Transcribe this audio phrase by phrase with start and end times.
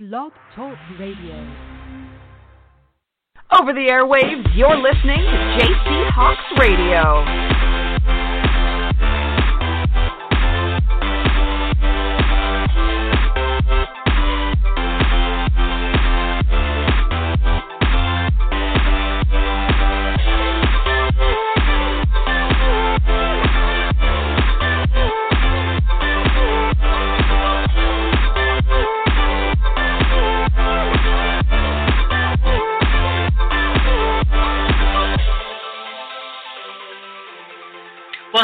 [0.00, 1.36] Blog Talk Radio.
[3.52, 7.83] Over the airwaves, you're listening to JC Hawks Radio.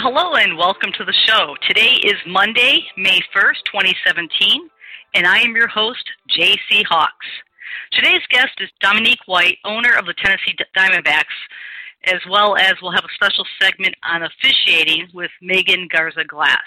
[0.03, 1.57] Well, hello and welcome to the show.
[1.69, 4.71] Today is Monday, May 1st, 2017,
[5.15, 6.85] and I am your host, J.C.
[6.89, 7.27] Hawks.
[7.93, 11.25] Today's guest is Dominique White, owner of the Tennessee Diamondbacks,
[12.07, 16.65] as well as we'll have a special segment on officiating with Megan Garza Glass,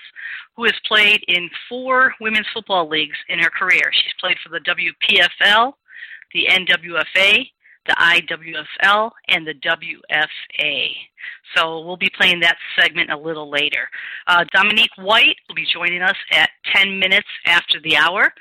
[0.55, 3.89] who has played in four women's football leagues in her career.
[3.93, 5.73] She's played for the WPFL,
[6.33, 7.47] the NWFA,
[7.87, 10.89] the IWFL, and the WFA.
[11.55, 13.89] So we'll be playing that segment a little later.
[14.27, 18.33] Uh, Dominique White will be joining us at 10 minutes after the hour.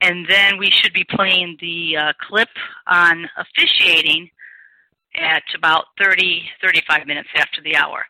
[0.00, 2.48] And then we should be playing the uh, clip
[2.86, 4.30] on officiating
[5.16, 8.04] at about 30, 35 minutes after the hour.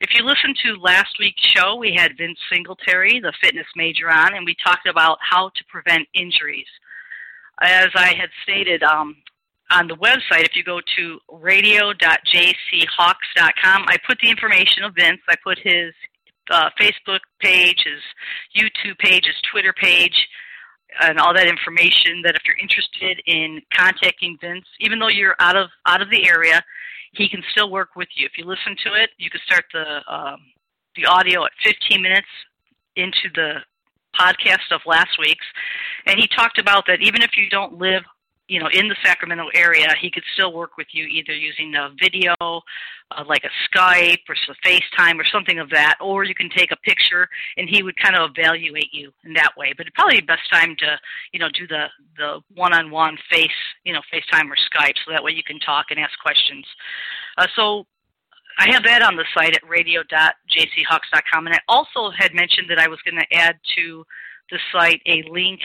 [0.00, 4.34] If you listened to last week's show, we had Vince Singletary, the fitness major, on,
[4.34, 6.66] and we talked about how to prevent injuries.
[7.60, 9.16] As I had stated, um,
[9.70, 15.20] on the website, if you go to radio.jchawks.com, I put the information of Vince.
[15.28, 15.92] I put his
[16.50, 18.00] uh, Facebook page, his
[18.56, 20.28] YouTube page, his Twitter page,
[21.00, 22.22] and all that information.
[22.24, 26.28] That if you're interested in contacting Vince, even though you're out of out of the
[26.28, 26.62] area,
[27.12, 28.26] he can still work with you.
[28.26, 30.40] If you listen to it, you can start the um,
[30.96, 32.26] the audio at 15 minutes
[32.96, 33.60] into the
[34.18, 35.46] podcast of last week's,
[36.06, 38.02] and he talked about that even if you don't live
[38.50, 41.90] you know, in the Sacramento area, he could still work with you either using a
[42.00, 46.50] video, uh, like a Skype or some FaceTime or something of that, or you can
[46.50, 49.72] take a picture and he would kind of evaluate you in that way.
[49.76, 50.98] But probably best time to,
[51.32, 51.86] you know, do the
[52.18, 53.48] the one-on-one face,
[53.84, 56.66] you know, FaceTime or Skype, so that way you can talk and ask questions.
[57.38, 57.86] Uh, so
[58.58, 62.88] I have that on the site at radio.jchawks.com, and I also had mentioned that I
[62.88, 64.04] was going to add to
[64.50, 65.60] the site a link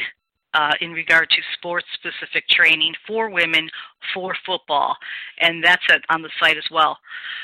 [0.55, 3.69] uh, in regard to sports specific training for women
[4.13, 4.95] for football,
[5.41, 6.97] and that's at, on the site as well.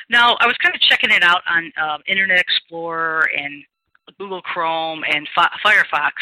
[0.09, 3.63] Now, I was kind of checking it out on uh, Internet Explorer and
[4.17, 6.13] Google Chrome and Fi- Firefox.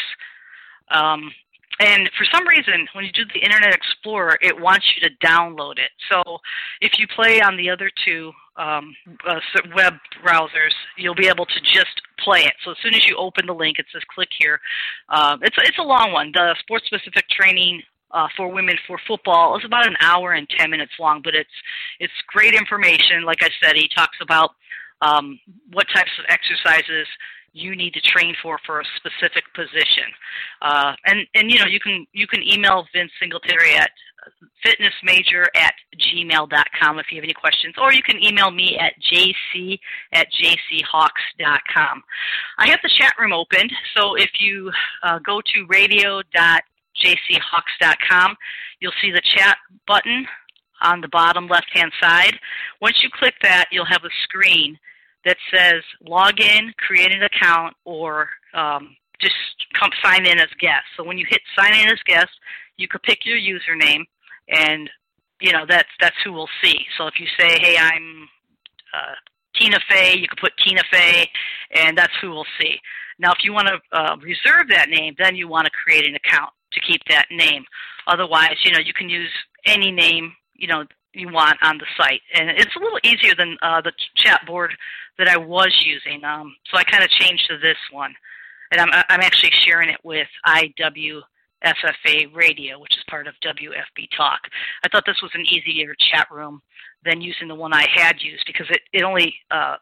[0.90, 1.30] Um,
[1.78, 5.78] and for some reason, when you do the Internet Explorer, it wants you to download
[5.78, 5.90] it.
[6.10, 6.38] So
[6.80, 8.94] if you play on the other two um,
[9.26, 9.40] uh,
[9.74, 9.94] web
[10.24, 12.52] browsers, you'll be able to just play it.
[12.64, 14.60] So as soon as you open the link, it says click here.
[15.08, 16.30] Uh, it's it's a long one.
[16.32, 20.70] The sports specific training uh, for women for football is about an hour and ten
[20.70, 21.56] minutes long, but it's
[21.98, 23.24] it's great information.
[23.24, 24.50] Like I said, he talks about
[25.00, 25.40] um,
[25.72, 27.06] what types of exercises
[27.52, 30.04] you need to train for for a specific position.
[30.62, 33.90] Uh, and and you know you can you can email Vince Singletary at
[34.64, 39.78] fitnessmajor at gmail.com if you have any questions, or you can email me at jc
[40.12, 42.02] at jchawks.com.
[42.58, 44.70] I have the chat room opened, so if you
[45.02, 48.36] uh, go to radio.jchawks.com,
[48.80, 50.26] you'll see the chat button
[50.82, 52.38] on the bottom left hand side.
[52.80, 54.78] Once you click that, you'll have a screen
[55.24, 59.34] that says log in, create an account, or um, just
[59.78, 60.84] come sign in as guest.
[60.96, 62.30] So when you hit sign in as guest,
[62.80, 64.04] you could pick your username,
[64.48, 64.90] and
[65.40, 66.86] you know that's that's who we'll see.
[66.96, 68.28] So if you say, "Hey, I'm
[68.94, 69.14] uh,
[69.56, 71.30] Tina Fey," you could put Tina Fey,
[71.74, 72.78] and that's who we'll see.
[73.18, 76.14] Now, if you want to uh, reserve that name, then you want to create an
[76.14, 77.64] account to keep that name.
[78.06, 79.30] Otherwise, you know, you can use
[79.66, 83.56] any name you know you want on the site, and it's a little easier than
[83.62, 84.72] uh, the chat board
[85.18, 86.24] that I was using.
[86.24, 88.14] Um, so I kind of changed to this one,
[88.70, 90.28] and I'm I'm actually sharing it with
[91.64, 94.40] IWFFA Radio, which is part of WFB Talk.
[94.84, 96.62] I thought this was an easier chat room
[97.04, 99.76] than using the one I had used because it it only uh,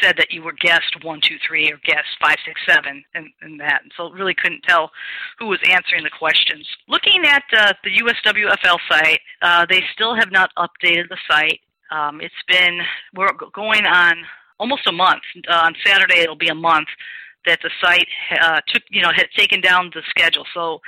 [0.00, 3.58] said that you were guest one, two, three, or guest five, six, seven, and, and
[3.60, 3.80] that.
[3.82, 4.90] And so really couldn't tell
[5.38, 6.66] who was answering the questions.
[6.88, 11.60] Looking at uh, the USWFL site, uh, they still have not updated the site.
[11.90, 12.80] Um, it's been
[13.14, 14.14] we're going on
[14.58, 15.22] almost a month.
[15.48, 16.88] Uh, on Saturday, it'll be a month
[17.46, 18.08] that the site
[18.40, 20.44] uh, took, you know, had taken down the schedule.
[20.52, 20.80] So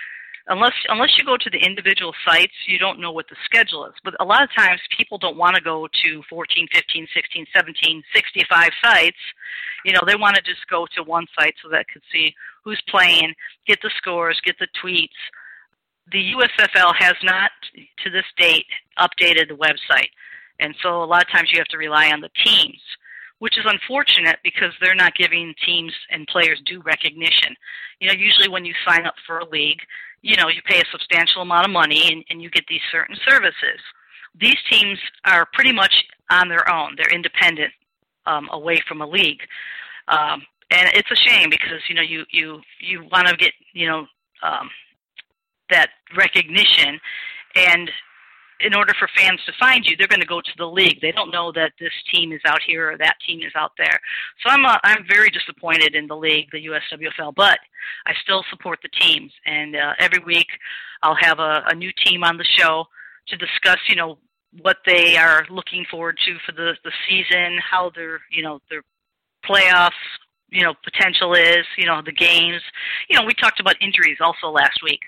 [0.49, 3.95] unless unless you go to the individual sites, you don't know what the schedule is.
[4.05, 8.03] But a lot of times people don't want to go to 14, 15, 16, 17,
[8.15, 9.17] 65 sites.
[9.85, 12.35] You know, they want to just go to one site so that could see
[12.65, 13.35] who's playing,
[13.67, 15.09] get the scores, get the tweets.
[16.11, 17.51] The USFL has not,
[18.05, 18.67] to this date,
[18.99, 20.11] updated the website.
[20.61, 22.81] And so a lot of times you have to rely on the teams,
[23.43, 27.57] which is unfortunate because they're not giving teams and players due recognition.
[27.99, 29.81] You know, usually when you sign up for a league,
[30.21, 33.17] you know, you pay a substantial amount of money and, and you get these certain
[33.29, 33.81] services.
[34.39, 35.93] These teams are pretty much
[36.31, 36.95] on their own.
[36.97, 37.73] They're independent
[38.27, 39.41] um, away from a league.
[40.07, 43.89] Um, and it's a shame because, you know, you, you, you want to get, you
[43.89, 44.07] know,
[44.45, 44.71] um,
[45.69, 47.01] that recognition
[47.57, 47.91] and
[48.63, 51.01] in order for fans to find you, they're going to go to the league.
[51.01, 54.01] They don't know that this team is out here or that team is out there.
[54.43, 57.59] So I'm uh, I'm very disappointed in the league, the USWFL, but
[58.07, 59.33] I still support the teams.
[59.47, 60.49] And uh, every week,
[61.03, 62.87] I'll have a, a new team on the show
[63.29, 64.19] to discuss, you know,
[64.61, 68.83] what they are looking forward to for the the season, how their you know their
[69.49, 69.91] playoffs
[70.51, 72.63] you know potential is, you know the games.
[73.09, 75.01] You know we talked about injuries also last week,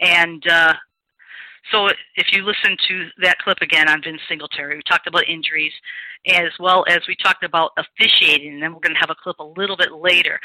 [0.00, 0.74] and uh,
[1.72, 5.72] so if you listen to that clip again on Vince Singletary, we talked about injuries
[6.26, 9.38] as well as we talked about officiating, and then we're going to have a clip
[9.38, 10.38] a little bit later.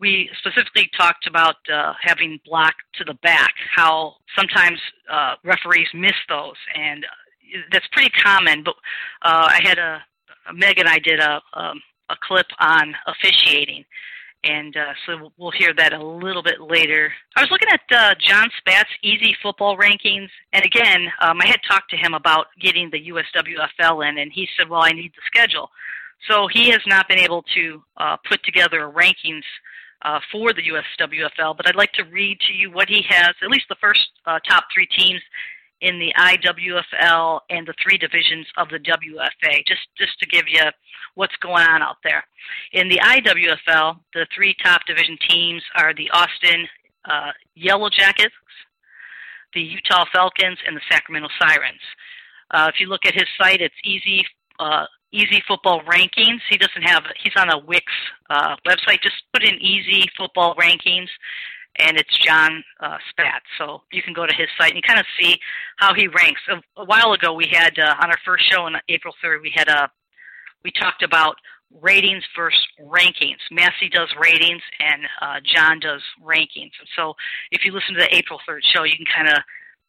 [0.00, 4.78] We specifically talked about uh, having block to the back, how sometimes
[5.10, 7.06] uh, referees miss those, and
[7.70, 8.64] that's pretty common.
[8.64, 8.74] But
[9.22, 10.02] uh, I had a
[10.52, 11.80] Meg and I did a um,
[12.10, 13.84] a clip on officiating,
[14.44, 17.12] and uh, so we'll hear that a little bit later.
[17.36, 21.60] I was looking at uh, John Spat's Easy Football rankings, and again, um, I had
[21.68, 25.22] talked to him about getting the USWFL in, and he said, "Well, I need the
[25.26, 25.70] schedule."
[26.30, 29.42] So he has not been able to uh, put together rankings
[30.02, 33.48] uh, for the USWFL, but I'd like to read to you what he has, at
[33.48, 35.20] least the first uh, top three teams
[35.80, 40.62] in the IWFL and the three divisions of the WFA, just, just to give you
[41.14, 42.24] what's going on out there.
[42.72, 46.66] In the IWFL, the three top division teams are the Austin
[47.04, 48.34] uh, Yellow Jackets,
[49.52, 51.80] the Utah Falcons, and the Sacramento Sirens.
[52.50, 54.24] Uh, if you look at his site, it's easy.
[54.58, 56.40] Uh, easy football rankings.
[56.50, 57.04] He doesn't have.
[57.22, 57.84] He's on a Wix
[58.30, 59.02] uh, website.
[59.02, 61.08] Just put in easy football rankings,
[61.78, 63.42] and it's John uh, Spat.
[63.58, 65.38] So you can go to his site and you kind of see
[65.78, 66.40] how he ranks.
[66.48, 69.52] A, a while ago, we had uh, on our first show on April 3rd, we
[69.54, 69.90] had a
[70.64, 71.36] we talked about
[71.82, 73.42] ratings versus rankings.
[73.50, 76.70] Massey does ratings and uh, John does rankings.
[76.96, 77.14] So
[77.50, 79.42] if you listen to the April 3rd show, you can kind of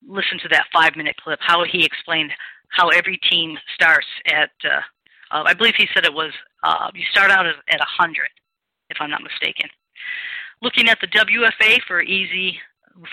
[0.08, 2.32] listen to that five minute clip how he explained
[2.70, 4.52] how every team starts at.
[4.64, 4.82] Uh,
[5.32, 6.32] uh, I believe he said it was
[6.64, 8.28] uh, you start out at, at 100,
[8.90, 9.70] if I'm not mistaken.
[10.62, 12.57] Looking at the WFA for easy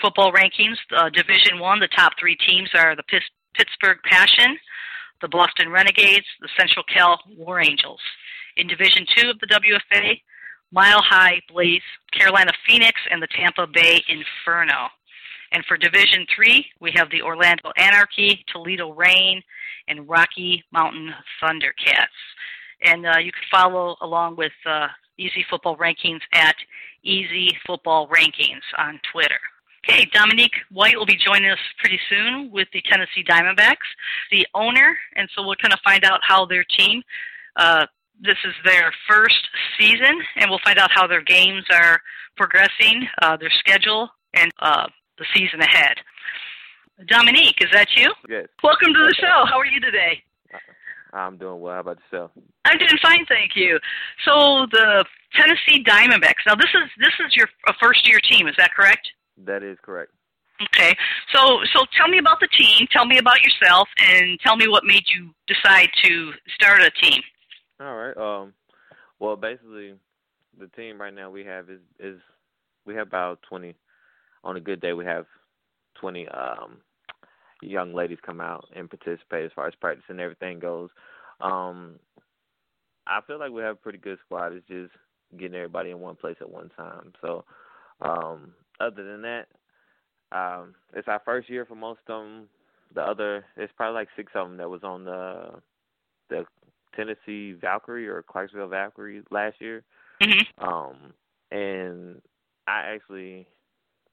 [0.01, 3.03] football rankings, uh, Division One, the top three teams are the
[3.53, 4.57] Pittsburgh Passion,
[5.21, 7.99] the Boston Renegades, the Central Cal War Angels.
[8.55, 10.21] In Division Two of the WFA,
[10.71, 11.81] Mile High Blaze,
[12.11, 14.87] Carolina Phoenix, and the Tampa Bay Inferno.
[15.51, 19.41] And for Division Three, we have the Orlando Anarchy, Toledo Reign,
[19.87, 22.07] and Rocky Mountain Thundercats.
[22.85, 26.55] And uh, you can follow along with uh, Easy Football Rankings at
[27.03, 29.39] Easy Football Rankings on Twitter.
[29.87, 33.75] Okay, Dominique White will be joining us pretty soon with the Tennessee Diamondbacks,
[34.31, 37.03] the owner, and so we'll kind of find out how their team.
[37.57, 37.85] Uh,
[38.21, 42.01] this is their first season, and we'll find out how their games are
[42.37, 45.97] progressing, uh, their schedule, and uh, the season ahead.
[47.07, 48.13] Dominique, is that you?
[48.29, 48.47] Yes.
[48.63, 49.45] Welcome to the show.
[49.49, 50.23] How are you today?
[51.13, 51.73] I'm doing well.
[51.73, 52.31] How about yourself?
[52.65, 53.79] I'm doing fine, thank you.
[54.25, 55.05] So the
[55.35, 56.43] Tennessee Diamondbacks.
[56.45, 57.47] Now this is this is your
[57.81, 59.07] first year team, is that correct?
[59.45, 60.11] That is correct.
[60.61, 60.95] Okay.
[61.33, 64.83] So so tell me about the team, tell me about yourself and tell me what
[64.85, 67.21] made you decide to start a team.
[67.79, 68.17] All right.
[68.17, 68.53] Um
[69.19, 69.93] well basically
[70.59, 72.19] the team right now we have is is
[72.85, 73.75] we have about 20
[74.43, 75.25] on a good day we have
[75.95, 76.77] 20 um
[77.67, 80.89] young ladies come out and participate as far as practice and everything goes.
[81.41, 81.99] Um,
[83.07, 84.53] I feel like we have a pretty good squad.
[84.53, 84.91] It's just
[85.37, 87.13] getting everybody in one place at one time.
[87.21, 87.43] So,
[88.01, 89.47] um, other than that,
[90.31, 92.49] um, it's our first year for most of them.
[92.95, 95.61] The other, it's probably like six of them that was on the
[96.29, 96.45] the
[96.95, 99.83] Tennessee Valkyrie or Clarksville Valkyrie last year.
[100.21, 100.63] Mm-hmm.
[100.63, 101.13] Um,
[101.51, 102.21] and
[102.67, 103.47] I actually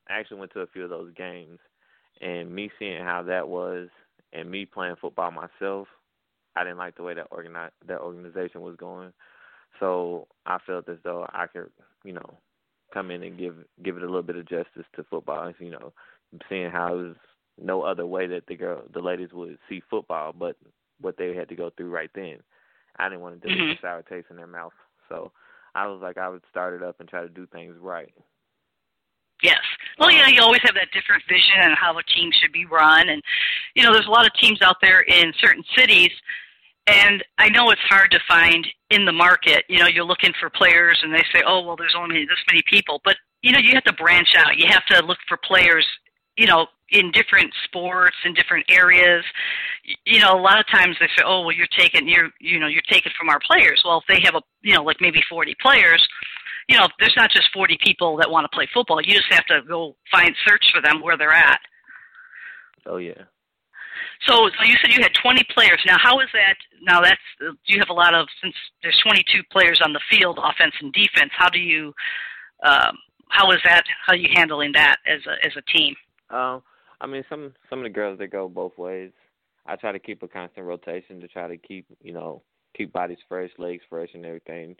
[0.09, 1.59] I actually went to a few of those games,
[2.21, 3.89] and me seeing how that was,
[4.33, 5.89] and me playing football myself,
[6.57, 9.13] I didn't like the way that organize that organization was going.
[9.79, 11.71] So I felt as though I could,
[12.05, 12.39] you know,
[12.93, 15.53] come in and give give it a little bit of justice to football.
[15.59, 15.93] You know,
[16.49, 17.17] seeing how it was
[17.61, 20.57] no other way that the girl, the ladies would see football, but
[21.01, 22.39] what they had to go through right then.
[22.97, 23.77] I didn't want to do Mhm.
[23.77, 24.75] a sour taste in their mouth,
[25.09, 25.33] so
[25.75, 28.13] I was like, I would start it up and try to do things right.
[29.43, 29.65] Yes.
[29.99, 33.09] Well, know, you always have that different vision on how a team should be run,
[33.09, 33.23] and
[33.75, 36.11] you know, there's a lot of teams out there in certain cities,
[36.87, 39.65] and I know it's hard to find in the market.
[39.69, 42.63] You know, you're looking for players, and they say, oh, well, there's only this many
[42.69, 44.59] people, but you know, you have to branch out.
[44.59, 45.87] You have to look for players,
[46.37, 49.25] you know, in different sports in different areas.
[50.05, 52.67] You know, a lot of times they say, oh, well, you're taking, you're, you know,
[52.67, 53.83] you're taking from our players.
[53.85, 56.07] Well, if they have a, you know, like maybe 40 players
[56.71, 59.01] you know, there's not just 40 people that want to play football.
[59.03, 61.61] You just have to go find search for them where they're at.
[62.87, 63.25] Oh yeah.
[64.29, 65.81] So, so you said you had 20 players.
[65.87, 66.55] Now, how is that?
[66.83, 70.75] Now, that's you have a lot of since there's 22 players on the field, offense
[70.81, 71.31] and defense.
[71.37, 71.93] How do you,
[72.63, 72.97] um,
[73.29, 73.83] how is that?
[74.07, 75.97] How are you handling that as a as a team?
[76.31, 76.63] Um,
[77.01, 79.11] I mean, some some of the girls they go both ways.
[79.67, 82.43] I try to keep a constant rotation to try to keep you know
[82.77, 84.77] keep bodies fresh, legs fresh, and everything.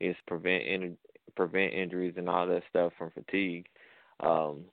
[0.00, 0.96] Is prevent in,
[1.36, 3.66] prevent injuries and all that stuff from fatigue.
[4.20, 4.64] Um,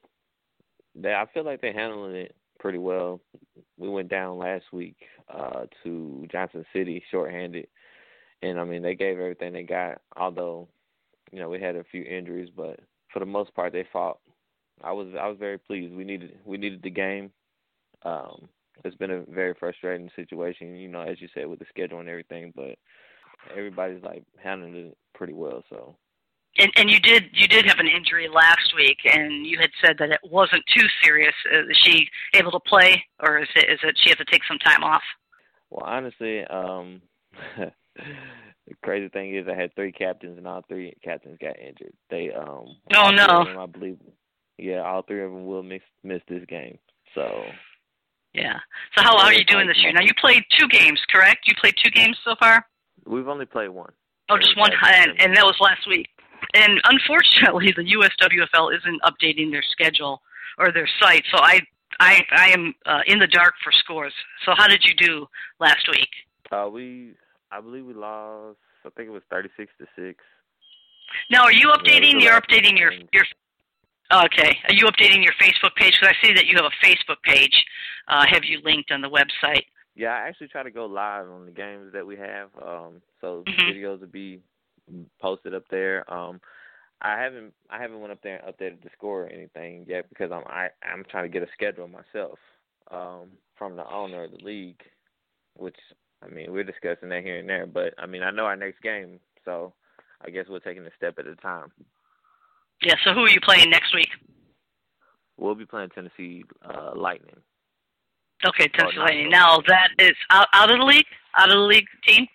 [0.96, 3.20] they I feel like they're handling it pretty well.
[3.78, 4.98] We went down last week
[5.34, 7.68] uh, to Johnson City shorthanded,
[8.42, 10.02] and I mean they gave everything they got.
[10.18, 10.68] Although
[11.32, 12.80] you know we had a few injuries, but
[13.12, 14.20] for the most part they fought
[14.84, 15.94] I was I was very pleased.
[15.94, 17.32] We needed we needed the game.
[18.04, 18.48] Um,
[18.84, 22.10] it's been a very frustrating situation, you know, as you said with the schedule and
[22.10, 22.78] everything, but
[23.56, 25.64] everybody's like handling it pretty well.
[25.70, 25.96] So
[26.62, 29.96] And, and you did you did have an injury last week, and you had said
[30.00, 31.34] that it wasn't too serious.
[31.52, 34.44] Uh, Is she able to play, or is it is it she have to take
[34.48, 35.02] some time off?
[35.70, 37.02] well, honestly, um,
[37.58, 37.72] the
[38.84, 41.94] crazy thing is I had three captains and all three captains got injured.
[42.10, 42.66] They um
[42.96, 43.46] Oh, no.
[43.46, 43.98] them, I believe
[44.58, 46.78] yeah, all three of them will miss miss this game.
[47.16, 47.44] So
[48.34, 48.60] Yeah.
[48.96, 49.92] So how, how are you doing this year?
[49.94, 51.48] Now you played two games, correct?
[51.48, 52.66] You played two games so far.
[53.08, 53.92] we've only played one.
[54.30, 56.08] Oh, just one, and, and that was last week.
[56.54, 60.22] And unfortunately, the USWFL isn't updating their schedule
[60.58, 61.62] or their site, so I
[62.00, 64.14] I I am uh, in the dark for scores.
[64.46, 65.28] So how did you do
[65.60, 66.10] last week?
[66.52, 67.14] Uh we
[67.52, 70.24] I believe we lost I think it was thirty six to six.
[71.30, 72.14] Now, are you updating?
[72.20, 73.26] the You're updating your your.
[74.14, 75.94] Okay, are you updating your Facebook page?
[76.00, 77.64] Because I see that you have a Facebook page.
[78.10, 79.64] Uh, have you linked on the website?
[79.96, 82.50] Yeah, I actually try to go live on the games that we have.
[82.62, 83.70] Um, so Mhm.
[83.70, 84.42] videos will be
[85.20, 86.12] posted up there.
[86.12, 86.40] Um,
[87.02, 90.32] I haven't I haven't went up there and updated the score or anything yet because
[90.32, 92.38] I'm I I'm trying to get a schedule myself
[92.92, 94.82] um, from the owner of the league,
[95.58, 95.78] which
[96.24, 97.66] I mean we're discussing that here and there.
[97.66, 99.74] But I mean I know our next game, so
[100.24, 101.72] I guess we're taking a step at a time.
[102.84, 102.96] Yeah.
[103.04, 104.10] So who are you playing next week?
[105.38, 107.38] We'll be playing Tennessee uh, Lightning.
[108.46, 109.30] Okay, Tennessee Lightning.
[109.30, 111.06] Now that is out out of the league.
[111.36, 112.28] Out of the league team.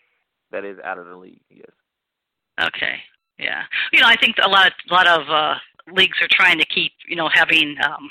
[0.50, 1.40] That is out of the league.
[1.50, 1.70] Yes.
[2.60, 2.96] Okay.
[3.38, 3.62] Yeah.
[3.92, 5.54] You know, I think a lot of a lot of uh,
[5.92, 8.08] leagues are trying to keep you know having um,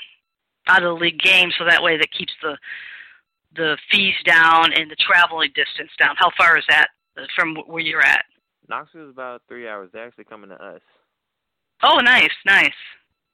[0.68, 2.56] out of the league games so that way that keeps the
[3.56, 6.14] the fees down and the traveling distance down.
[6.18, 6.88] How far is that
[7.18, 8.24] uh, from where you're at?
[8.68, 9.90] Knoxville is about three hours.
[9.92, 10.80] They're actually coming to us.
[11.82, 12.72] Oh, nice, nice.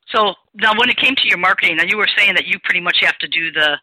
[0.09, 2.81] So now, when it came to your marketing, now you were saying that you pretty
[2.81, 3.79] much have to do the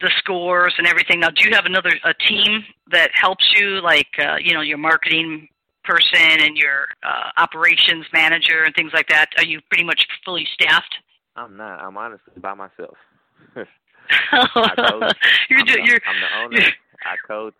[0.00, 1.20] the scores and everything.
[1.20, 4.78] Now, do you have another a team that helps you, like uh, you know, your
[4.78, 5.48] marketing
[5.84, 9.26] person and your uh, operations manager and things like that?
[9.38, 10.94] Are you pretty much fully staffed?
[11.36, 11.80] I'm not.
[11.80, 12.96] I'm honestly by myself.
[14.30, 15.12] coach.
[15.50, 16.00] you're I'm, do, the, you're.
[16.06, 16.66] I'm the owner.
[17.04, 17.54] I coach.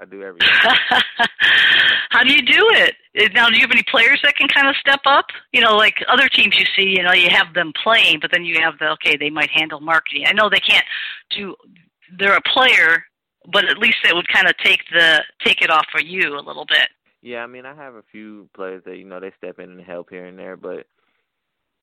[0.00, 0.48] I do everything.
[2.10, 3.32] How do you do it?
[3.32, 5.26] Now, do you have any players that can kind of step up?
[5.52, 8.44] You know, like other teams you see, you know, you have them playing, but then
[8.44, 10.24] you have the okay, they might handle marketing.
[10.26, 10.84] I know they can't
[11.30, 11.54] do.
[12.18, 13.04] They're a player,
[13.52, 16.40] but at least it would kind of take the take it off for you a
[16.40, 16.88] little bit.
[17.22, 19.80] yeah, I mean, I have a few players that you know they step in and
[19.80, 20.86] help here and there, but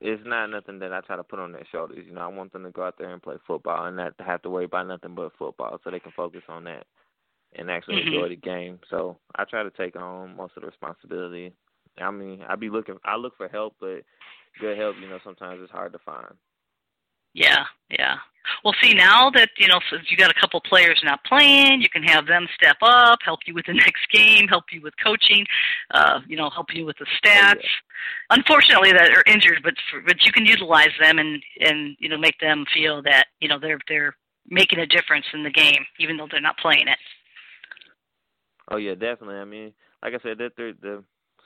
[0.00, 2.04] it's not nothing that I try to put on their shoulders.
[2.06, 4.42] You know, I want them to go out there and play football and not have
[4.42, 6.86] to worry about nothing but football, so they can focus on that
[7.54, 8.02] and actually Mhm.
[8.02, 8.80] enjoy the game.
[8.90, 11.52] So I try to take on most of the responsibility.
[11.98, 12.98] I mean, I be looking.
[13.04, 14.02] I look for help, but
[14.58, 16.34] good help, you know, sometimes it's hard to find.
[17.34, 18.16] Yeah, yeah.
[18.64, 21.88] Well, see now that you know, since you got a couple players not playing, you
[21.88, 25.44] can have them step up, help you with the next game, help you with coaching,
[25.92, 27.54] uh, you know, help you with the stats.
[27.54, 28.36] Oh, yeah.
[28.38, 32.18] Unfortunately, that are injured, but for, but you can utilize them and and you know
[32.18, 34.16] make them feel that you know they're they're
[34.48, 36.98] making a difference in the game, even though they're not playing it.
[38.70, 39.36] Oh yeah, definitely.
[39.36, 41.02] I mean, like I said, they're, they're, they're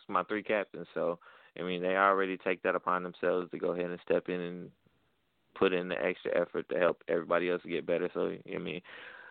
[0.09, 1.19] my three captains, so
[1.59, 4.71] I mean they already take that upon themselves to go ahead and step in and
[5.59, 8.09] put in the extra effort to help everybody else get better.
[8.13, 8.81] So I mean,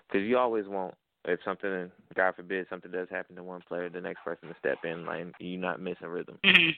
[0.08, 0.96] because you always want
[1.27, 4.77] if something, God forbid, something does happen to one player, the next person to step
[4.84, 6.38] in, like you're not missing rhythm.
[6.46, 6.70] Mm-hmm.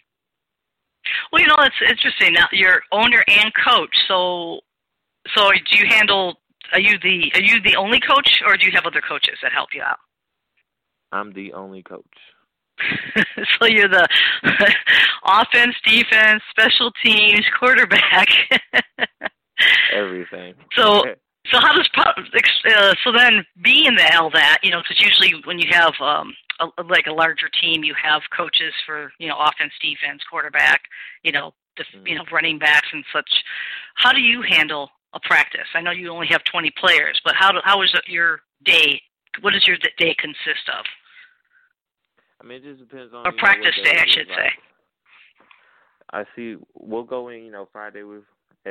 [1.32, 2.34] Well, you know, it's interesting.
[2.34, 4.60] Now you're owner and coach, so
[5.36, 6.36] so do you handle?
[6.74, 9.52] Are you the are you the only coach, or do you have other coaches that
[9.52, 10.00] help you out?
[11.12, 12.04] I'm the only coach.
[13.60, 14.08] so you're the
[15.26, 18.28] offense, defense, special teams, quarterback.
[19.94, 20.54] Everything.
[20.76, 21.04] So,
[21.52, 25.60] so how does uh, so then being the L that you know because usually when
[25.60, 29.74] you have um a, like a larger team, you have coaches for you know offense,
[29.82, 30.82] defense, quarterback,
[31.24, 32.08] you know, the, mm-hmm.
[32.08, 33.30] you know running backs and such.
[33.96, 35.68] How do you handle a practice?
[35.74, 39.02] I know you only have 20 players, but how do, how is your day?
[39.42, 40.86] What does your day consist of?
[42.42, 43.26] I mean, it just depends on.
[43.26, 44.38] a practice know, day, I should like.
[44.38, 44.50] say.
[46.14, 46.56] I see.
[46.74, 47.44] We'll go in.
[47.44, 48.18] You know, Friday we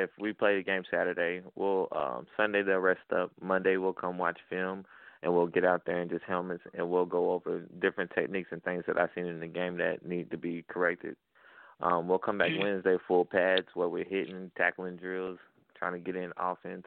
[0.03, 3.33] if we play the game Saturday, we'll um Sunday they'll rest up.
[3.41, 4.85] Monday we'll come watch film
[5.23, 8.63] and we'll get out there and just helmets and we'll go over different techniques and
[8.63, 11.17] things that I've seen in the game that need to be corrected.
[11.81, 12.63] Um, we'll come back mm-hmm.
[12.63, 15.39] Wednesday full pads where we're hitting, tackling drills,
[15.79, 16.87] trying to get in offense,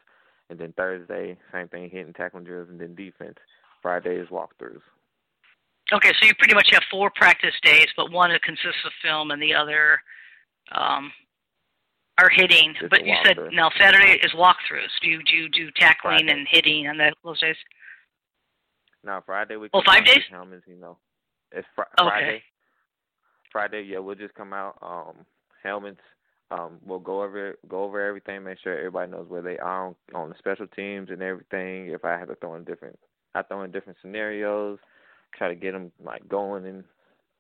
[0.49, 3.37] and then Thursday same thing, hitting, tackling drills, and then defense.
[3.81, 4.81] Friday is walkthroughs.
[5.91, 9.41] Okay, so you pretty much have four practice days, but one consists of film and
[9.41, 9.99] the other
[10.71, 11.11] um,
[12.19, 12.73] are hitting.
[12.79, 14.93] It's but you said now Saturday is walkthroughs.
[15.01, 16.31] Do you do you do tackling Friday.
[16.31, 17.55] and hitting on that those days?
[19.03, 19.69] No, Friday we.
[19.73, 20.23] Oh, five days.
[20.29, 20.97] Helmets, you know,
[21.51, 22.09] it's fr- okay.
[22.09, 22.43] Friday.
[23.51, 24.77] Friday, yeah, we'll just come out.
[24.81, 25.25] Um,
[25.63, 26.01] helmets.
[26.51, 28.43] Um, we'll go over go over everything.
[28.43, 31.89] Make sure everybody knows where they are on, on the special teams and everything.
[31.89, 32.97] If I have to throw in different,
[33.35, 34.79] I throw in different scenarios
[35.37, 36.83] try to get them like going and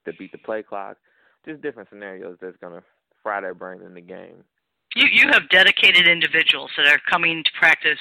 [0.05, 0.97] to beat the play clock.
[1.45, 2.83] Just different scenarios that's gonna
[3.23, 4.43] fry their brain in the game.
[4.95, 7.99] You you have dedicated individuals that are coming to practice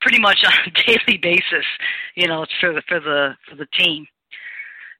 [0.00, 1.66] pretty much on a daily basis.
[2.14, 4.06] You know, for the for the for the team.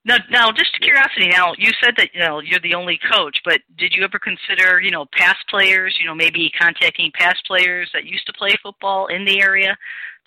[0.05, 1.27] Now, now, just curiosity.
[1.27, 4.79] Now, you said that you know you're the only coach, but did you ever consider
[4.79, 5.97] you know past players?
[5.99, 9.77] You know, maybe contacting past players that used to play football in the area,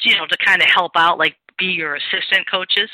[0.03, 2.91] you know, to kind of help out, like be your assistant coaches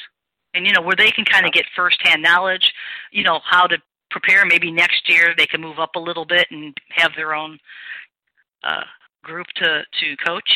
[0.54, 2.72] and you know where they can kind of get firsthand knowledge,
[3.12, 3.78] you know how to
[4.10, 4.44] prepare.
[4.44, 7.58] Maybe next year they can move up a little bit and have their own
[8.64, 8.82] uh,
[9.22, 10.50] group to to coach.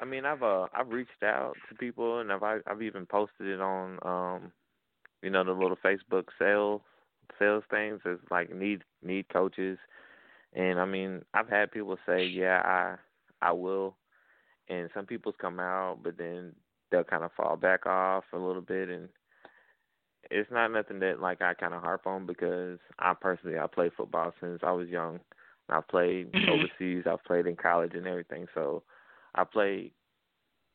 [0.00, 3.60] I mean, I've uh I've reached out to people and I've I've even posted it
[3.60, 4.52] on um
[5.22, 6.82] you know the little Facebook sales
[7.38, 9.78] sales things as like need need coaches,
[10.54, 12.96] and I mean I've had people say yeah I
[13.46, 13.96] I will,
[14.68, 16.52] and some people's come out but then
[16.90, 19.08] they'll kind of fall back off a little bit and
[20.30, 23.92] it's not nothing that like I kind of harp on because I personally I played
[23.96, 25.20] football since I was young.
[25.68, 26.50] I played mm-hmm.
[26.50, 27.04] overseas.
[27.06, 28.46] I've played in college and everything.
[28.54, 28.82] So
[29.34, 29.92] I played.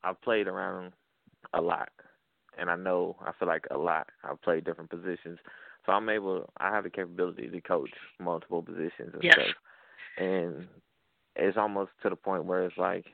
[0.04, 0.92] I've played around
[1.54, 1.90] a lot,
[2.58, 4.08] and I know I feel like a lot.
[4.24, 5.40] I've played different positions,
[5.86, 6.50] so I'm able.
[6.58, 9.34] I have the capability to coach multiple positions and yes.
[9.34, 9.56] stuff.
[10.18, 10.68] And
[11.36, 13.06] it's almost to the point where it's like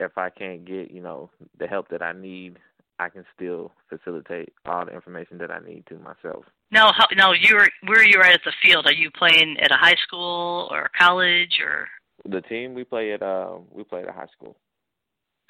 [0.00, 2.58] if I can't get, you know, the help that I need,
[2.98, 6.44] I can still facilitate all the information that I need to myself.
[6.70, 8.86] Now, how, now you're where are you at the field?
[8.86, 11.88] Are you playing at a high school or college or?
[12.28, 14.56] The team we play at uh we play at a high school.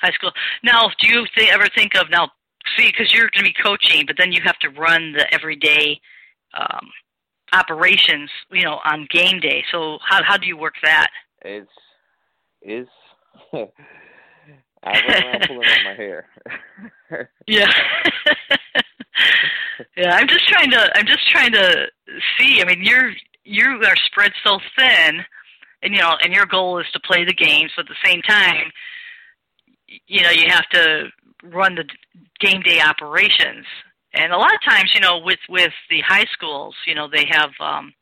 [0.00, 0.30] High school.
[0.62, 2.30] Now, do you th- ever think of now?
[2.76, 6.00] See, because you're going to be coaching, but then you have to run the everyday
[6.54, 6.90] um,
[7.52, 9.64] operations, you know, on game day.
[9.72, 11.08] So how how do you work that?
[11.42, 11.70] It's
[12.62, 12.90] it's
[13.52, 13.66] I
[14.84, 16.26] run around pulling out my hair.
[17.46, 17.72] yeah.
[19.96, 21.86] yeah, I'm just trying to I'm just trying to
[22.38, 22.60] see.
[22.60, 23.12] I mean, you're
[23.44, 25.24] you are spread so thin,
[25.82, 28.22] and you know, and your goal is to play the games, but at the same
[28.22, 28.70] time,
[30.06, 31.08] you know, you have to
[31.44, 31.84] run the
[32.40, 33.64] game day operations.
[34.14, 37.26] And a lot of times, you know, with with the high schools, you know, they
[37.30, 37.92] have um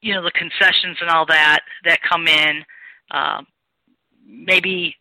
[0.00, 2.64] you know, the concessions and all that that come in.
[3.10, 3.46] Um
[4.26, 4.96] maybe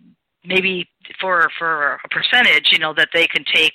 [0.45, 0.87] maybe
[1.19, 3.73] for for a percentage, you know, that they can take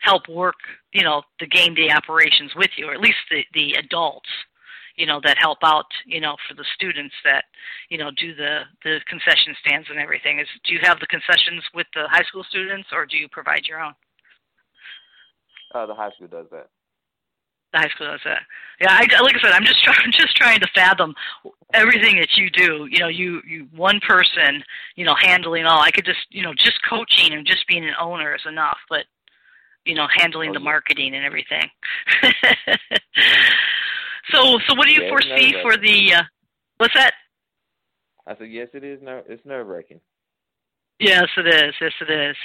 [0.00, 0.56] help work,
[0.92, 4.28] you know, the game day operations with you, or at least the the adults,
[4.96, 7.44] you know, that help out, you know, for the students that,
[7.88, 10.38] you know, do the the concession stands and everything.
[10.38, 13.66] Is do you have the concessions with the high school students, or do you provide
[13.66, 13.94] your own?
[15.74, 16.68] Uh, the high school does that.
[17.72, 18.40] The high school does that.
[18.80, 21.14] Yeah, I, like I said, I'm just trying, just trying to fathom
[21.72, 22.88] everything that you do.
[22.90, 24.64] You know, you you one person,
[24.96, 25.80] you know, handling all.
[25.80, 29.04] I could just, you know, just coaching and just being an owner is enough, but
[29.84, 31.68] you know, handling the marketing and everything.
[34.32, 36.14] so, so what do you Yeah, foresee for the?
[36.14, 36.22] Uh,
[36.78, 37.12] what's that?
[38.26, 39.00] I said, yes, it is.
[39.02, 40.00] Ner- it's nerve wracking.
[40.98, 41.74] Yes, it is.
[41.80, 42.36] Yes, it is.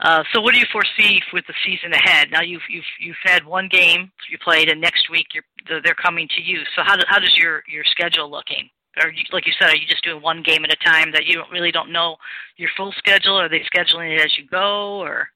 [0.00, 2.28] Uh, so, what do you foresee with the season ahead?
[2.32, 5.94] Now, you've you've you've had one game you played, and next week you're they're- they're
[5.94, 6.60] coming to you.
[6.74, 8.70] So, how do, how does your your schedule looking?
[9.02, 11.24] Or you, like you said, are you just doing one game at a time that
[11.26, 12.16] you don't really don't know
[12.56, 13.38] your full schedule?
[13.38, 15.28] Are they scheduling it as you go, or?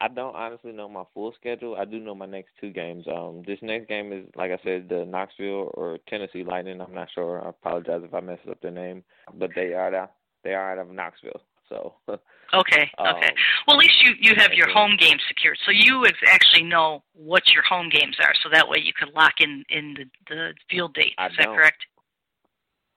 [0.00, 1.76] I don't honestly know my full schedule.
[1.76, 3.04] I do know my next two games.
[3.08, 6.80] Um, this next game is, like I said, the Knoxville or Tennessee Lightning.
[6.80, 7.42] I'm not sure.
[7.44, 9.02] I apologize if I messed up their name,
[9.34, 10.12] but they are out.
[10.44, 11.40] They are out of Knoxville.
[11.68, 11.94] So
[12.54, 13.30] Okay, Um, okay.
[13.66, 17.42] Well, at least you you have your home game secured, so you actually know what
[17.52, 18.32] your home games are.
[18.42, 21.14] So that way you can lock in in the the field dates.
[21.18, 21.56] I Is that don't.
[21.56, 21.84] correct?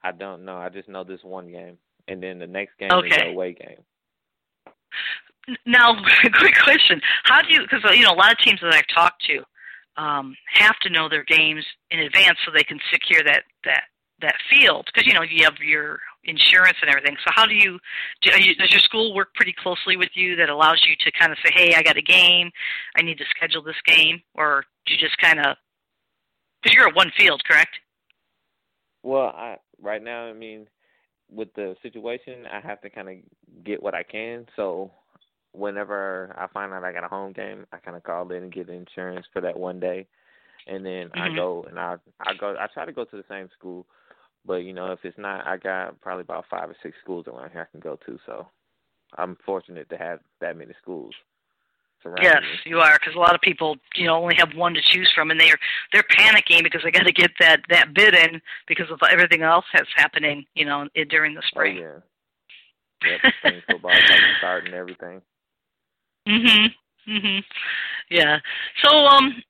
[0.04, 0.58] I don't know.
[0.58, 3.24] I just know this one game, and then the next game is Okay.
[3.26, 3.82] the away game.
[5.66, 5.96] Now,
[6.40, 7.62] quick question: How do you?
[7.62, 9.44] Because you know, a lot of teams that I've talked to
[10.02, 13.84] um, have to know their games in advance so they can secure that that
[14.22, 14.88] that field.
[14.94, 17.16] Because you know, you have your insurance and everything.
[17.26, 17.80] So, how do you?
[18.22, 21.32] Do, you does your school work pretty closely with you that allows you to kind
[21.32, 22.52] of say, "Hey, I got a game.
[22.98, 25.58] I need to schedule this game," or do you just kind of?
[26.62, 27.72] Because you're at one field, correct?
[29.04, 30.68] Well, I right now, I mean,
[31.32, 33.16] with the situation, I have to kind of
[33.64, 34.46] get what I can.
[34.56, 34.92] So,
[35.54, 38.52] whenever I find out I got a home game, I kind of call in and
[38.52, 40.08] get insurance for that one day,
[40.68, 41.36] and then I Mhm.
[41.36, 43.86] go and I I go I try to go to the same school,
[44.46, 47.52] but you know if it's not, I got probably about five or six schools around
[47.52, 48.20] here I can go to.
[48.26, 48.48] So,
[49.18, 51.16] I'm fortunate to have that many schools
[52.22, 52.60] Yes, me.
[52.66, 55.32] you are, because a lot of people, you know, only have one to choose from,
[55.32, 55.58] and they're
[55.94, 59.66] they're panicking because they got to get that that bid in because of everything else
[59.74, 61.78] that's happening, you know, during the spring.
[61.78, 62.02] Oh spring.
[63.04, 63.12] yeah.
[63.12, 65.22] Yep, spring football is about to start and everything.
[66.30, 66.74] Mhm.
[67.08, 67.44] Mhm.
[68.10, 68.40] Yeah.
[68.84, 69.42] So um,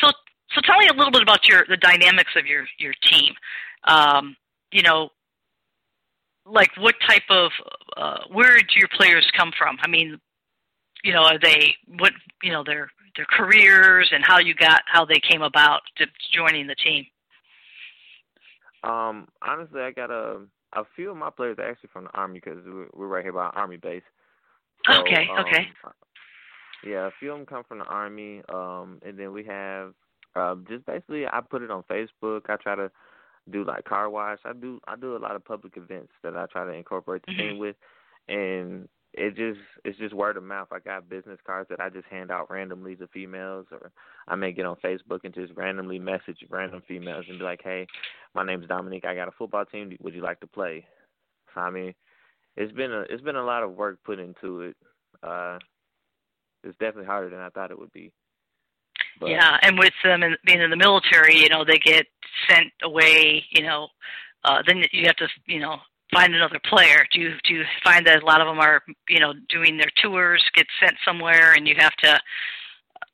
[0.00, 0.10] so
[0.54, 3.34] so tell me a little bit about your the dynamics of your your team.
[3.84, 4.36] Um,
[4.72, 5.10] you know,
[6.44, 7.52] like what type of
[7.96, 9.78] uh, where do your players come from?
[9.80, 10.20] I mean,
[11.04, 12.12] you know, are they what
[12.42, 16.66] you know their their careers and how you got how they came about to joining
[16.66, 17.06] the team.
[18.84, 20.40] Um, honestly, I got a
[20.74, 23.32] a few of my players are actually from the army because we're, we're right here
[23.32, 24.02] by Army base.
[24.86, 25.68] So, Okay, okay.
[26.86, 28.42] Um, Yeah, a few of them come from the army.
[28.52, 29.94] Um, and then we have
[30.34, 32.42] uh, just basically I put it on Facebook.
[32.48, 32.90] I try to
[33.50, 34.38] do like car wash.
[34.44, 37.34] I do I do a lot of public events that I try to incorporate the
[37.34, 37.76] team with,
[38.28, 40.68] and it just it's just word of mouth.
[40.72, 43.92] I got business cards that I just hand out randomly to females, or
[44.28, 47.86] I may get on Facebook and just randomly message random females and be like, "Hey,
[48.34, 49.06] my name's Dominique.
[49.06, 49.96] I got a football team.
[50.00, 50.84] Would you like to play?"
[51.54, 51.94] So I mean,
[52.56, 54.76] it's been a it's been a lot of work put into it.
[55.22, 55.58] Uh,
[56.66, 58.12] it's definitely harder than I thought it would be.
[59.20, 62.06] But, yeah, and with them in, being in the military, you know, they get
[62.48, 63.44] sent away.
[63.50, 63.88] You know,
[64.44, 65.76] uh, then you have to, you know,
[66.12, 67.06] find another player.
[67.12, 69.90] Do you do you find that a lot of them are, you know, doing their
[70.02, 72.20] tours, get sent somewhere, and you have to,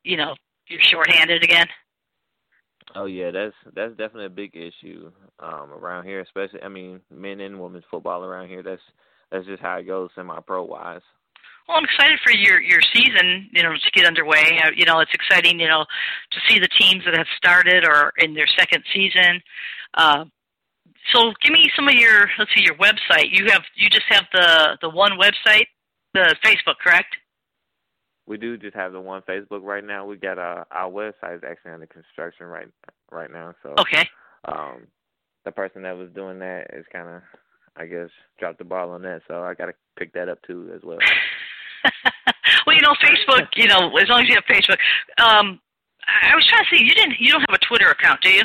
[0.03, 0.35] you know,
[0.69, 1.67] you're shorthanded again?
[2.95, 5.11] Oh yeah, that's that's definitely a big issue
[5.41, 8.63] um around here, especially I mean, men and women's football around here.
[8.63, 8.83] That's
[9.31, 11.01] that's just how it goes semi pro wise.
[11.69, 14.61] Well, I'm excited for your your season, you know, to get underway.
[14.65, 15.85] Uh, You know, it's exciting, you know,
[16.31, 19.41] to see the teams that have started or in their second season.
[19.95, 20.25] Uh,
[21.13, 23.31] so, give me some of your let's see your website.
[23.31, 25.67] You have you just have the the one website,
[26.15, 27.17] the Facebook, correct?
[28.27, 30.07] We do just have the one Facebook right now.
[30.07, 32.69] We got uh, our website is actually under construction right
[33.11, 33.55] right now.
[33.63, 34.09] So Okay.
[34.47, 34.87] um
[35.45, 37.23] the person that was doing that is kind of
[37.77, 39.23] I guess dropped the ball on that.
[39.27, 40.99] So I got to pick that up too as well.
[42.67, 43.47] well, you know, Facebook.
[43.57, 44.79] You know, as long as you have Facebook.
[45.23, 45.61] Um,
[46.07, 46.83] I was trying to see.
[46.83, 47.17] You didn't.
[47.19, 48.43] You don't have a Twitter account, do you?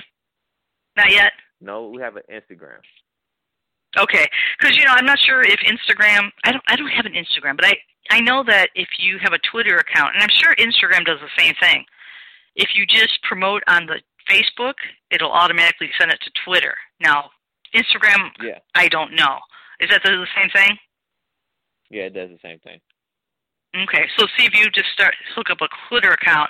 [0.95, 1.31] Not yet.
[1.61, 2.79] No, we have an Instagram.
[3.97, 4.27] Okay,
[4.59, 6.29] because you know, I'm not sure if Instagram.
[6.43, 6.63] I don't.
[6.67, 7.77] I don't have an Instagram, but I
[8.09, 11.41] I know that if you have a Twitter account, and I'm sure Instagram does the
[11.41, 11.85] same thing.
[12.55, 14.73] If you just promote on the Facebook,
[15.11, 16.75] it'll automatically send it to Twitter.
[16.99, 17.29] Now,
[17.75, 18.59] Instagram, Yeah.
[18.75, 19.39] I don't know.
[19.79, 20.77] Is that the same thing?
[21.89, 22.79] Yeah, it does the same thing.
[23.75, 26.49] Okay, so see if you just start hook up a Twitter account.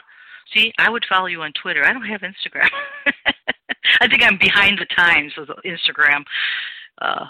[0.53, 1.84] See, I would follow you on Twitter.
[1.86, 2.69] I don't have Instagram.
[4.01, 6.23] I think I'm behind the times with Instagram
[7.01, 7.25] uh,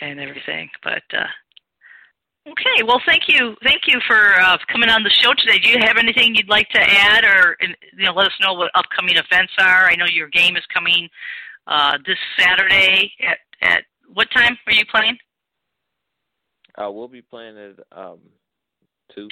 [0.00, 0.68] and everything.
[0.84, 1.26] But uh,
[2.48, 5.58] okay, well, thank you, thank you for uh, coming on the show today.
[5.58, 8.70] Do you have anything you'd like to add, or you know, let us know what
[8.74, 9.88] upcoming events are?
[9.88, 11.08] I know your game is coming
[11.66, 15.16] uh, this Saturday at at what time are you playing?
[16.76, 18.18] Uh, we'll be playing at um,
[19.14, 19.28] two.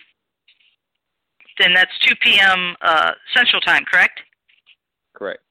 [1.58, 2.74] Then that's two p.m.
[2.80, 4.20] Uh, Central Time, correct?
[5.14, 5.42] Correct.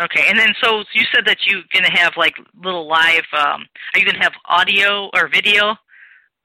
[0.00, 3.24] Okay, and then so you said that you're going to have like little live.
[3.32, 5.76] Um, are you going to have audio or video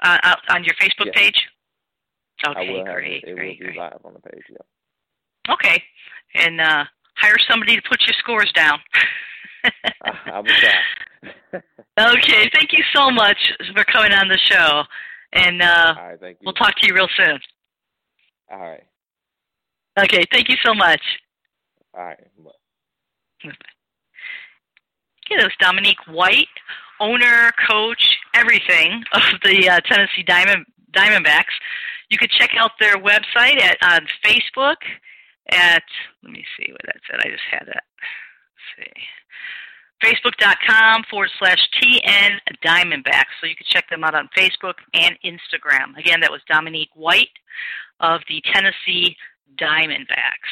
[0.03, 1.15] uh, on your Facebook yes.
[1.15, 1.47] page?
[2.47, 3.77] Okay, great, have, it great, will be great.
[3.77, 4.43] live on the page.
[4.49, 5.53] Yeah.
[5.53, 5.83] Okay,
[6.35, 6.83] and uh,
[7.15, 8.79] hire somebody to put your scores down.
[9.63, 9.71] I,
[10.31, 11.61] I will try.
[11.99, 14.83] okay, thank you so much for coming on the show,
[15.33, 16.45] and uh, All right, thank you.
[16.45, 17.39] we'll talk to you real soon.
[18.51, 18.83] All right.
[19.99, 21.01] Okay, thank you so much.
[21.93, 22.17] All right.
[22.43, 22.51] Bye.
[23.45, 26.47] Okay, that was Dominique White,
[26.99, 31.53] owner, coach, everything of the uh, Tennessee Diamond Diamondbacks.
[32.09, 34.77] You could check out their website at on Facebook
[35.51, 35.83] at
[36.23, 37.19] let me see what that said.
[37.23, 37.83] I just had that.
[38.77, 39.01] Let's see.
[40.03, 43.35] Facebook.com forward slash TN Diamondbacks.
[43.41, 45.97] So you can check them out on Facebook and Instagram.
[45.97, 47.29] Again, that was Dominique White
[47.99, 49.15] of the Tennessee
[49.57, 50.49] Diamondbacks.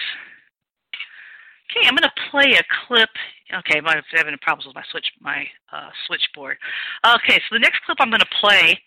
[1.70, 3.10] Okay, I'm going to play a clip.
[3.54, 6.58] Okay, I'm having problems with my switch my uh, switchboard.
[7.06, 8.80] Okay, so the next clip I'm going to play,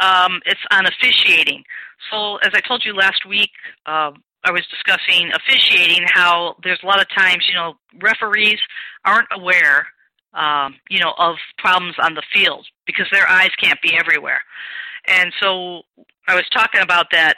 [0.00, 1.64] um, it's on officiating.
[2.10, 3.50] So as I told you last week,
[3.86, 4.12] uh,
[4.44, 6.06] I was discussing officiating.
[6.12, 8.58] How there's a lot of times, you know, referees
[9.04, 9.86] aren't aware,
[10.34, 14.40] um, you know, of problems on the field because their eyes can't be everywhere.
[15.06, 15.82] And so
[16.26, 17.36] I was talking about that.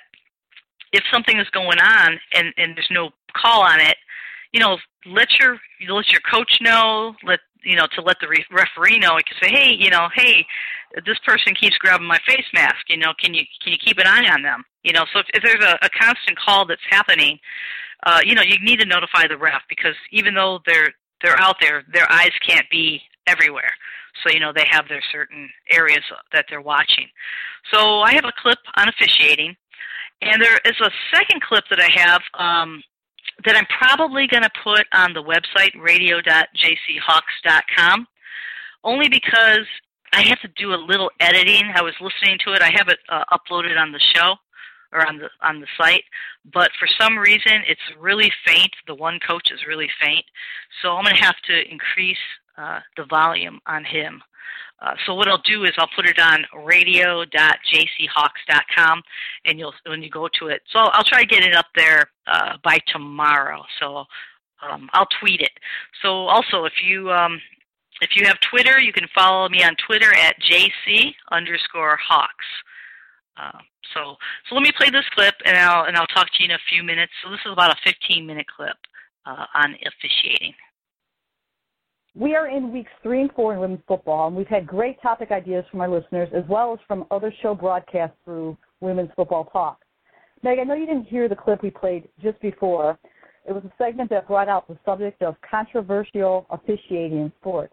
[0.93, 3.97] If something is going on and, and there's no call on it,
[4.53, 8.45] you know, let your let your coach know, let you know, to let the re-
[8.51, 9.17] referee know.
[9.17, 10.45] You can say, hey, you know, hey,
[11.07, 12.89] this person keeps grabbing my face mask.
[12.89, 14.65] You know, can you can you keep an eye on them?
[14.83, 17.39] You know, so if, if there's a, a constant call that's happening,
[18.05, 21.57] uh, you know, you need to notify the ref because even though they're they're out
[21.61, 23.73] there, their eyes can't be everywhere.
[24.23, 26.03] So you know they have their certain areas
[26.33, 27.07] that they're watching.
[27.73, 29.57] So I have a clip on officiating,
[30.21, 32.23] and there is a second clip that I have.
[32.35, 32.83] Um,
[33.45, 38.07] that I'm probably going to put on the website radio.jchawks.com
[38.85, 39.67] only because
[40.13, 41.71] I have to do a little editing.
[41.75, 42.63] I was listening to it.
[42.63, 44.35] I have it uh, uploaded on the show
[44.93, 46.05] or on the on the site,
[46.53, 48.73] but for some reason it's really faint.
[48.87, 50.25] The one coach is really faint,
[50.83, 52.19] so I'm going to have to increase
[52.57, 54.23] uh, the volume on him.
[54.83, 59.03] Uh, so what I'll do is I'll put it on radio.jchawks.com,
[59.45, 60.63] and you'll when you go to it.
[60.73, 63.63] So I'll try to get it up there uh, by tomorrow.
[63.79, 64.07] So
[64.63, 65.53] um, I'll tweet it.
[66.03, 67.41] So also, if you um,
[68.01, 72.47] if you have Twitter, you can follow me on Twitter at jc underscore hawks.
[73.41, 73.59] Uh,
[73.95, 74.17] so
[74.49, 76.59] so let me play this clip, and I'll and I'll talk to you in a
[76.69, 77.13] few minutes.
[77.25, 78.77] So this is about a 15 minute clip
[79.27, 80.55] uh, on officiating.
[82.15, 85.31] We are in weeks three and four in women's football, and we've had great topic
[85.31, 89.81] ideas from our listeners as well as from other show broadcasts through Women's Football Talk.
[90.43, 92.99] Meg, I know you didn't hear the clip we played just before.
[93.47, 97.73] It was a segment that brought out the subject of controversial officiating in sports.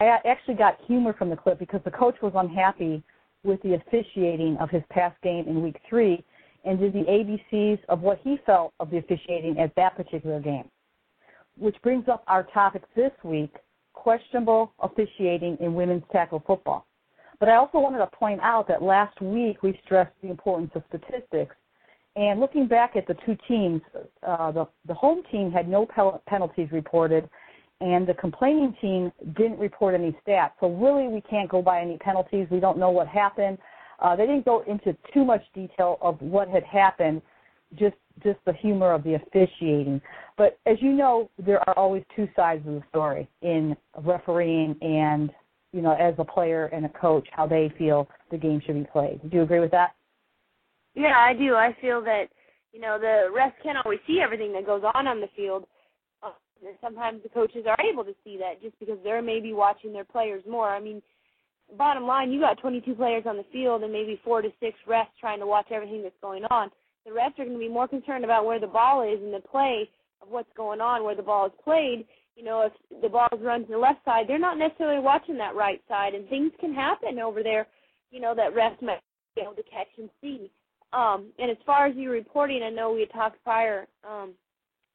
[0.00, 3.02] I actually got humor from the clip because the coach was unhappy
[3.44, 6.24] with the officiating of his past game in week three
[6.64, 10.64] and did the ABCs of what he felt of the officiating at that particular game.
[11.58, 13.54] Which brings up our topic this week
[13.92, 16.86] questionable officiating in women's tackle football.
[17.40, 20.82] But I also wanted to point out that last week we stressed the importance of
[20.88, 21.54] statistics.
[22.16, 23.82] And looking back at the two teams,
[24.26, 25.86] uh, the, the home team had no
[26.28, 27.28] penalties reported,
[27.80, 30.52] and the complaining team didn't report any stats.
[30.60, 32.46] So really, we can't go by any penalties.
[32.50, 33.58] We don't know what happened.
[34.00, 37.22] Uh, they didn't go into too much detail of what had happened,
[37.78, 40.00] just just the humor of the officiating.
[40.38, 45.30] But as you know, there are always two sides of the story in refereeing and
[45.72, 48.86] you know as a player and a coach how they feel the game should be
[48.90, 49.20] played.
[49.28, 49.94] Do you agree with that?
[50.94, 51.54] Yeah, I do.
[51.54, 52.26] I feel that
[52.72, 55.66] you know the refs can't always see everything that goes on on the field.
[56.66, 60.04] And sometimes the coaches are able to see that just because they're maybe watching their
[60.04, 60.68] players more.
[60.68, 61.02] I mean,
[61.76, 65.06] bottom line, you got 22 players on the field and maybe four to six refs
[65.20, 66.70] trying to watch everything that's going on.
[67.04, 69.40] The refs are going to be more concerned about where the ball is and the
[69.40, 69.88] play
[70.22, 72.06] of what's going on, where the ball is played.
[72.36, 75.36] You know, if the ball is run to the left side, they're not necessarily watching
[75.38, 77.66] that right side, and things can happen over there.
[78.10, 79.00] You know, that refs might
[79.36, 80.50] be able to catch and see.
[80.92, 83.86] Um, and as far as you reporting, I know we had talked prior.
[84.08, 84.32] Um,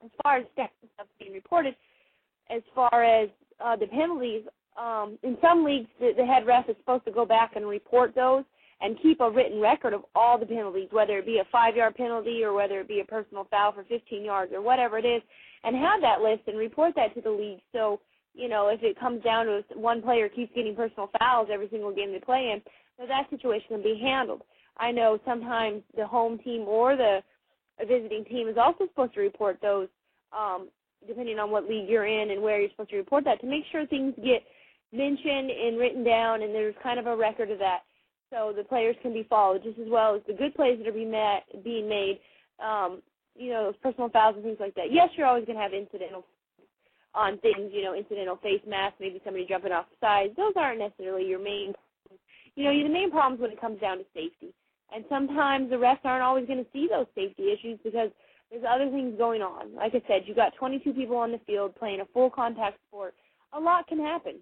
[0.03, 1.75] as far as stats and stuff being reported,
[2.49, 3.29] as far as
[3.63, 4.43] uh, the penalties,
[4.79, 8.15] um, in some leagues, the, the head ref is supposed to go back and report
[8.15, 8.43] those
[8.81, 11.95] and keep a written record of all the penalties, whether it be a five yard
[11.95, 15.21] penalty or whether it be a personal foul for 15 yards or whatever it is,
[15.63, 17.59] and have that list and report that to the league.
[17.73, 17.99] So,
[18.33, 21.93] you know, if it comes down to one player keeps getting personal fouls every single
[21.93, 22.61] game they play in,
[22.97, 24.43] so that situation can be handled.
[24.77, 27.19] I know sometimes the home team or the
[27.85, 29.87] visiting team is also supposed to report those,
[30.37, 30.69] um,
[31.07, 33.63] depending on what league you're in and where you're supposed to report that, to make
[33.71, 34.43] sure things get
[34.91, 37.79] mentioned and written down, and there's kind of a record of that
[38.31, 40.91] so the players can be followed just as well as the good plays that are
[40.91, 41.11] being
[41.63, 42.19] being made.
[42.63, 43.01] Um,
[43.35, 44.91] you know, personal fouls and things like that.
[44.91, 46.25] Yes, you're always going to have incidental
[47.15, 47.71] on things.
[47.71, 50.33] You know, incidental face masks, maybe somebody jumping off the sides.
[50.35, 51.73] Those aren't necessarily your main.
[52.55, 54.53] You know, the main problems when it comes down to safety.
[54.93, 58.09] And sometimes the refs aren't always going to see those safety issues because
[58.49, 59.75] there's other things going on.
[59.75, 63.13] Like I said, you got 22 people on the field playing a full contact sport.
[63.53, 64.35] A lot can happen.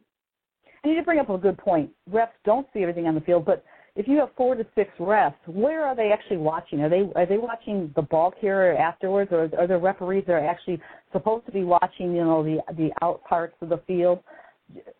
[0.84, 1.90] I need to bring up a good point.
[2.10, 3.64] Refs don't see everything on the field, but
[3.98, 6.82] if you have four to six refs, where are they actually watching?
[6.82, 10.48] Are they are they watching the ball carrier afterwards, or are there referees that are
[10.48, 10.80] actually
[11.12, 14.20] supposed to be watching, you know, the the out parts of the field?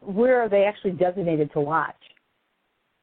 [0.02, 1.96] Where are they actually designated to watch?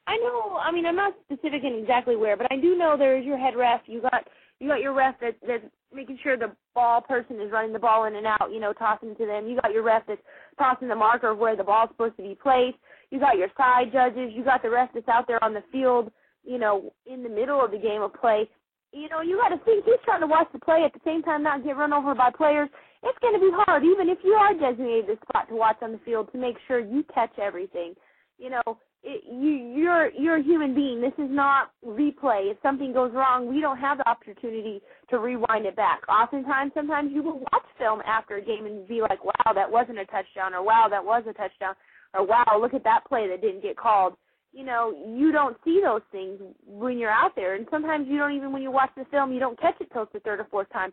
[0.06, 0.58] I know.
[0.62, 3.56] I mean, I'm not specific in exactly where, but I do know there's your head
[3.56, 3.80] ref.
[3.86, 4.26] You got
[4.60, 8.04] you got your ref that that's making sure the ball person is running the ball
[8.04, 8.50] in and out.
[8.52, 9.46] You know, tossing to them.
[9.46, 10.20] You got your ref that's
[10.58, 12.76] tossing the marker of where the ball's supposed to be placed
[13.14, 16.10] you got your side judges, you got the rest that's out there on the field,
[16.44, 18.48] you know, in the middle of the game of play.
[18.92, 21.22] You know, you got to think he's trying to watch the play at the same
[21.22, 22.68] time, not get run over by players.
[23.04, 25.92] It's going to be hard, even if you are designated the spot to watch on
[25.92, 27.94] the field, to make sure you catch everything.
[28.38, 31.00] You know, it, you you're you're a human being.
[31.00, 32.50] This is not replay.
[32.50, 36.00] If something goes wrong, we don't have the opportunity to rewind it back.
[36.08, 39.98] Oftentimes, sometimes you will watch film after a game and be like, "Wow, that wasn't
[39.98, 41.74] a touchdown," or "Wow, that was a touchdown."
[42.14, 44.14] or wow, look at that play that didn't get called.
[44.52, 48.36] You know, you don't see those things when you're out there, and sometimes you don't
[48.36, 50.46] even when you watch the film, you don't catch it till it's the third or
[50.50, 50.92] fourth time.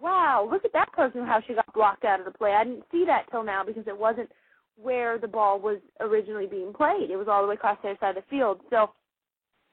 [0.00, 2.52] Wow, look at that person how she got blocked out of the play.
[2.52, 4.30] I didn't see that till now because it wasn't
[4.76, 7.10] where the ball was originally being played.
[7.10, 8.60] It was all the way across the other side of the field.
[8.70, 8.90] So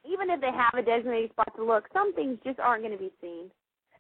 [0.05, 2.99] even if they have a designated spot to look, some things just aren't going to
[2.99, 3.49] be seen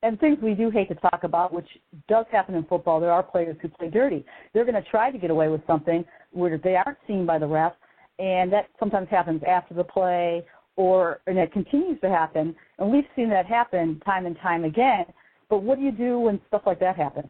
[0.01, 1.67] and things we do hate to talk about, which
[2.07, 2.99] does happen in football.
[2.99, 4.25] There are players who play dirty.
[4.53, 7.47] They're going to try to get away with something where they aren't seen by the
[7.47, 7.73] ref,
[8.17, 12.55] and that sometimes happens after the play, or and it continues to happen.
[12.77, 15.05] And we've seen that happen time and time again.
[15.49, 17.27] But what do you do when stuff like that happens?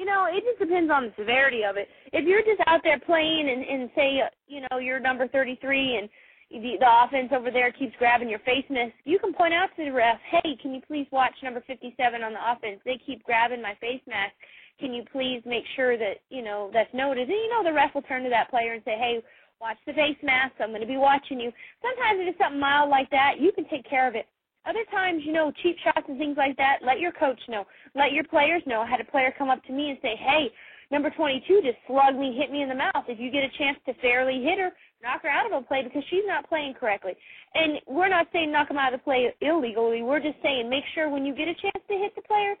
[0.00, 1.86] You know, it just depends on the severity of it.
[2.14, 6.08] If you're just out there playing and, and say, you know, you're number 33 and
[6.48, 9.84] the, the offense over there keeps grabbing your face mask, you can point out to
[9.84, 12.80] the ref, hey, can you please watch number 57 on the offense?
[12.86, 14.32] They keep grabbing my face mask.
[14.80, 17.28] Can you please make sure that, you know, that's noted?
[17.28, 19.20] And, you know, the ref will turn to that player and say, hey,
[19.60, 20.54] watch the face mask.
[20.60, 21.52] I'm going to be watching you.
[21.84, 23.34] Sometimes it is something mild like that.
[23.38, 24.24] You can take care of it.
[24.70, 27.66] Other times, you know, cheap shots and things like that, let your coach know.
[27.96, 28.82] Let your players know.
[28.82, 30.46] I had a player come up to me and say, hey,
[30.92, 33.04] number 22 just slugged me, hit me in the mouth.
[33.08, 34.70] If you get a chance to fairly hit her,
[35.02, 37.14] knock her out of a play because she's not playing correctly.
[37.54, 40.02] And we're not saying knock them out of the play illegally.
[40.02, 42.54] We're just saying make sure when you get a chance to hit the player,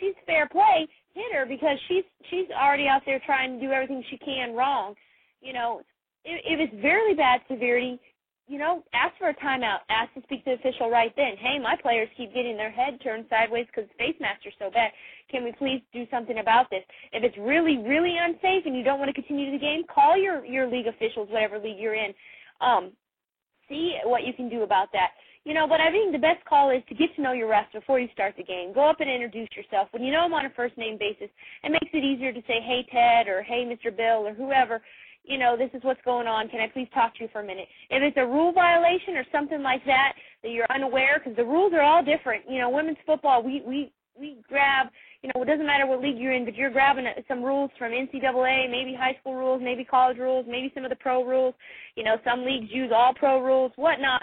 [0.00, 4.02] she's fair play, hit her because she's she's already out there trying to do everything
[4.10, 4.96] she can wrong.
[5.40, 5.82] You know,
[6.24, 8.00] if, if it's very bad severity,
[8.48, 9.78] you know, ask for a timeout.
[9.88, 11.36] Ask to speak to the official right then.
[11.38, 14.90] Hey, my players keep getting their head turned sideways because face mask are so bad.
[15.30, 16.82] Can we please do something about this?
[17.12, 20.44] If it's really, really unsafe and you don't want to continue the game, call your
[20.44, 22.12] your league officials, whatever league you're in.
[22.60, 22.92] Um,
[23.68, 25.10] see what you can do about that.
[25.44, 27.72] You know, but I think the best call is to get to know your refs
[27.72, 28.72] before you start the game.
[28.72, 29.88] Go up and introduce yourself.
[29.90, 31.30] When you know them on a first name basis,
[31.64, 33.94] it makes it easier to say, "Hey Ted" or "Hey Mr.
[33.94, 34.82] Bill" or whoever
[35.24, 36.48] you know, this is what's going on.
[36.48, 37.68] Can I please talk to you for a minute?
[37.90, 41.72] If it's a rule violation or something like that that you're unaware, because the rules
[41.72, 42.44] are all different.
[42.48, 44.88] You know, women's football, we we we grab.
[45.22, 47.70] You know, it doesn't matter what league you're in, but you're grabbing uh, some rules
[47.78, 51.54] from NCAA, maybe high school rules, maybe college rules, maybe some of the pro rules.
[51.94, 54.22] You know, some leagues use all pro rules, whatnot.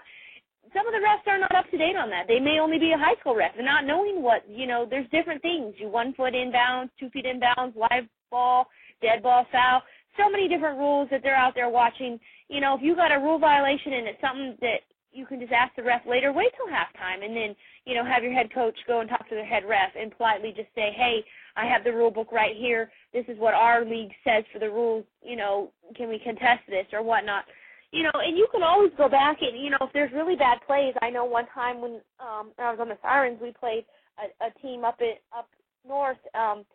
[0.76, 2.28] Some of the refs are not up to date on that.
[2.28, 4.86] They may only be a high school ref, and not knowing what you know.
[4.88, 5.76] There's different things.
[5.78, 8.68] You one foot inbounds, two feet inbounds, live ball,
[9.02, 9.82] dead ball, foul
[10.20, 12.20] so many different rules that they're out there watching.
[12.50, 15.52] You know, if you got a rule violation and it's something that you can just
[15.52, 17.56] ask the ref later, wait till halftime and then,
[17.86, 20.54] you know, have your head coach go and talk to the head ref and politely
[20.56, 21.24] just say, Hey,
[21.56, 22.92] I have the rule book right here.
[23.14, 26.86] This is what our league says for the rules, you know, can we contest this
[26.94, 27.46] or whatnot?
[27.92, 30.60] You know, and you can always go back and, you know, if there's really bad
[30.68, 33.86] plays, I know one time when um I was on the Sirens we played
[34.20, 35.50] a, a team up at up
[35.88, 36.66] north, um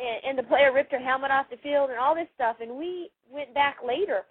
[0.00, 2.56] and, and the player ripped her helmet off the field and all this stuff.
[2.60, 4.24] And we went back later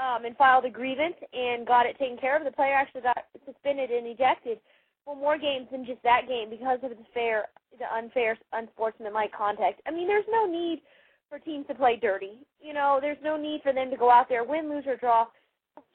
[0.00, 2.44] um, and filed a grievance and got it taken care of.
[2.44, 4.58] The player actually got suspended and ejected
[5.04, 7.46] for more games than just that game because of the fair,
[7.78, 9.82] the unfair, unsportsmanlike contact.
[9.86, 10.80] I mean, there's no need
[11.28, 12.38] for teams to play dirty.
[12.60, 15.26] You know, there's no need for them to go out there, win, lose, or draw.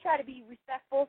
[0.02, 1.08] Try to be respectful.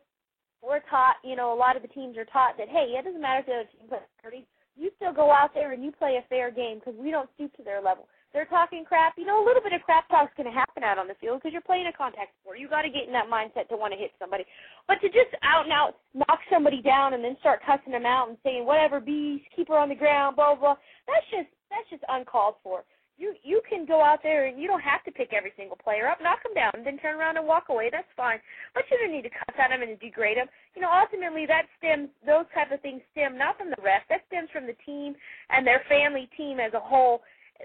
[0.62, 3.22] We're taught, you know, a lot of the teams are taught that, hey, it doesn't
[3.22, 4.48] matter if the other team plays dirty.
[4.76, 7.56] You still go out there and you play a fair game because we don't stoop
[7.58, 9.14] to their level they're talking crap.
[9.18, 11.40] You know, a little bit of crap talk's going to happen out on the field
[11.40, 12.60] because you're playing a contact sport.
[12.60, 14.46] You got to get in that mindset to want to hit somebody.
[14.88, 18.30] But to just out and out knock somebody down and then start cussing them out
[18.30, 20.78] and saying whatever, bees, keep her on the ground, blah blah.
[21.08, 22.86] That's just that's just uncalled for.
[23.20, 26.08] You you can go out there and you don't have to pick every single player
[26.08, 27.90] up, knock them down, then turn around and walk away.
[27.92, 28.40] That's fine.
[28.74, 30.48] But you don't need to cuss at them and degrade them.
[30.74, 34.08] You know, ultimately that stems those type of things stem not from the ref.
[34.08, 35.20] That stems from the team
[35.52, 37.22] and their family team as a whole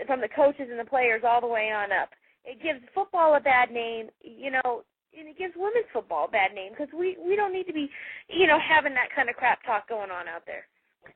[0.07, 2.11] from the coaches and the players all the way on up.
[2.45, 4.83] It gives football a bad name, you know,
[5.19, 7.89] and it gives women's football a bad name because we we don't need to be,
[8.29, 10.67] you know, having that kind of crap talk going on out there.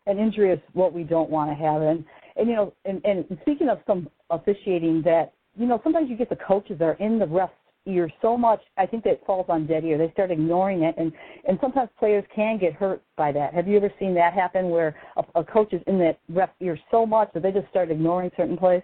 [0.06, 2.04] And injury is what we don't want to have, and
[2.38, 6.30] and you know, and and speaking of some officiating, that you know, sometimes you get
[6.30, 7.50] the coaches that are in the refs
[7.86, 8.60] ear so much.
[8.76, 9.98] I think that falls on dead ear.
[9.98, 11.12] They start ignoring it, and
[11.48, 13.54] and sometimes players can get hurt by that.
[13.54, 16.78] Have you ever seen that happen where a, a coach is in that ref ear
[16.90, 18.82] so much that they just start ignoring certain plays?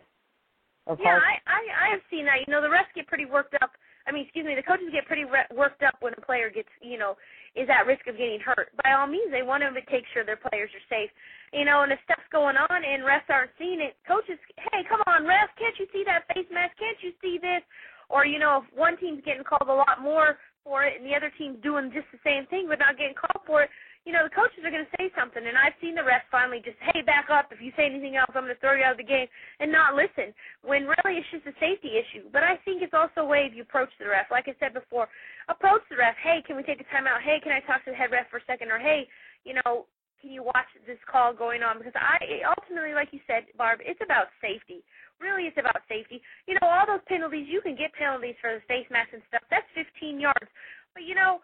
[0.87, 2.45] Or yeah, I, I I have seen that.
[2.47, 3.71] You know, the refs get pretty worked up.
[4.07, 6.69] I mean, excuse me, the coaches get pretty re- worked up when a player gets,
[6.83, 7.17] you know,
[7.55, 8.75] is at risk of getting hurt.
[8.83, 11.11] By all means, they want to take sure their players are safe.
[11.55, 15.01] You know, and if stuff's going on and refs aren't seeing it, coaches, hey, come
[15.07, 16.75] on, refs, can't you see that face mask?
[16.79, 17.63] Can't you see this?
[18.11, 20.37] Or, you know, if one team's getting called a lot more
[20.67, 23.47] for it and the other team's doing just the same thing but not getting called
[23.47, 23.71] for it,
[24.05, 25.41] you know, the coaches are going to say something.
[25.41, 27.49] And I've seen the refs finally just, hey, back up.
[27.49, 29.25] If you say anything else, I'm going to throw you out of the game
[29.65, 30.37] and not listen.
[30.61, 32.29] When really it's just a safety issue.
[32.29, 34.29] But I think it's also a way if you approach the ref.
[34.29, 35.09] Like I said before,
[35.49, 36.21] approach the ref.
[36.21, 37.25] Hey, can we take a timeout?
[37.25, 38.69] Hey, can I talk to the head ref for a second?
[38.69, 39.09] Or hey,
[39.49, 39.89] you know,
[40.21, 41.81] can you watch this call going on?
[41.81, 44.85] Because I ultimately, like you said, Barb, it's about safety.
[45.17, 46.21] Really, it's about safety.
[46.45, 49.49] You know, all those penalties, you can get penalties for the face mask and stuff.
[49.49, 50.49] That's 15 yards.
[50.93, 51.41] But you know,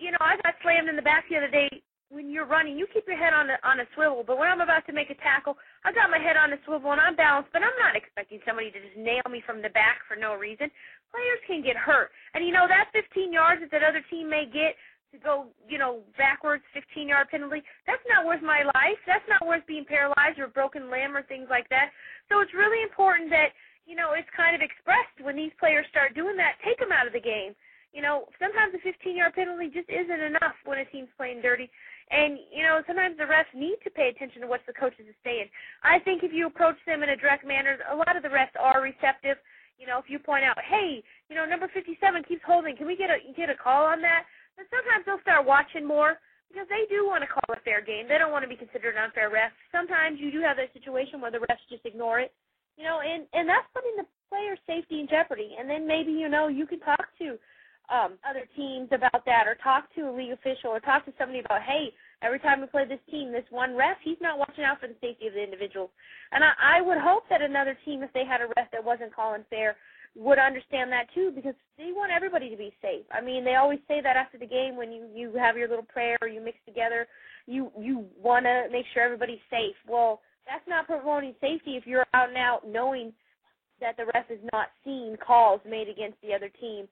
[0.00, 1.68] you know, I got slammed in the back the other day
[2.10, 4.24] when you're running, you keep your head on a on a swivel.
[4.24, 6.92] But when I'm about to make a tackle, I got my head on a swivel
[6.92, 7.52] and I'm balanced.
[7.52, 10.72] But I'm not expecting somebody to just nail me from the back for no reason.
[11.12, 14.48] Players can get hurt, and you know that 15 yards that that other team may
[14.48, 14.76] get
[15.12, 17.62] to go, you know, backwards, 15 yard penalty.
[17.86, 19.00] That's not worth my life.
[19.06, 21.92] That's not worth being paralyzed or broken limb or things like that.
[22.28, 23.52] So it's really important that
[23.84, 26.60] you know it's kind of expressed when these players start doing that.
[26.64, 27.52] Take them out of the game.
[27.92, 31.70] You know, sometimes a 15 yard penalty just isn't enough when a team's playing dirty.
[32.10, 35.22] And, you know, sometimes the refs need to pay attention to what the coaches are
[35.24, 35.48] saying.
[35.82, 38.56] I think if you approach them in a direct manner, a lot of the refs
[38.58, 39.36] are receptive.
[39.78, 41.94] You know, if you point out, hey, you know, number 57
[42.24, 44.24] keeps holding, can we get a get a call on that?
[44.56, 46.18] But sometimes they'll start watching more
[46.50, 48.08] because they do want to call a fair game.
[48.08, 49.52] They don't want to be considered an unfair ref.
[49.70, 52.32] Sometimes you do have that situation where the refs just ignore it.
[52.74, 55.54] You know, and and that's putting the player's safety in jeopardy.
[55.58, 57.38] And then maybe you know you can talk to
[57.90, 61.40] um, other teams about that, or talk to a league official, or talk to somebody
[61.40, 64.80] about, hey, every time we play this team, this one ref, he's not watching out
[64.80, 65.90] for the safety of the individuals.
[66.32, 69.14] And I, I would hope that another team, if they had a ref that wasn't
[69.14, 69.76] calling fair,
[70.14, 73.04] would understand that too, because they want everybody to be safe.
[73.12, 75.84] I mean, they always say that after the game when you you have your little
[75.84, 77.06] prayer, or you mix together,
[77.46, 79.76] you you want to make sure everybody's safe.
[79.86, 83.12] Well, that's not promoting safety if you're out and out knowing
[83.80, 86.88] that the ref is not seeing calls made against the other team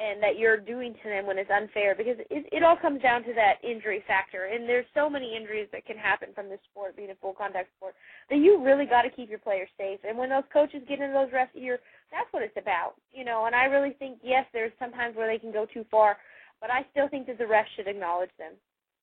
[0.00, 3.22] and that you're doing to them when it's unfair because it, it all comes down
[3.22, 6.96] to that injury factor and there's so many injuries that can happen from this sport
[6.96, 7.94] being a full contact sport
[8.30, 11.12] that you really got to keep your players safe and when those coaches get into
[11.12, 11.78] those refs ear
[12.10, 15.38] that's what it's about you know and i really think yes there's sometimes where they
[15.38, 16.16] can go too far
[16.60, 18.52] but i still think that the refs should acknowledge them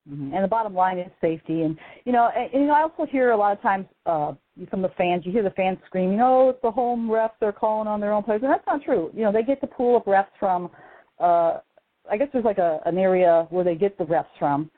[0.10, 0.34] Mm-hmm.
[0.34, 1.64] And the bottom line is safety.
[1.64, 4.34] And you know, and, and you know, I also hear a lot of times uh,
[4.70, 5.26] from the fans.
[5.26, 7.32] You hear the fans screaming, "Oh, it's the home refs!
[7.40, 9.12] They're calling on their own players," and that's not true.
[9.14, 10.70] You know, they get to pull up refs from.
[11.20, 11.60] Uh,
[12.10, 14.72] I guess there's like a an area where they get the refs from,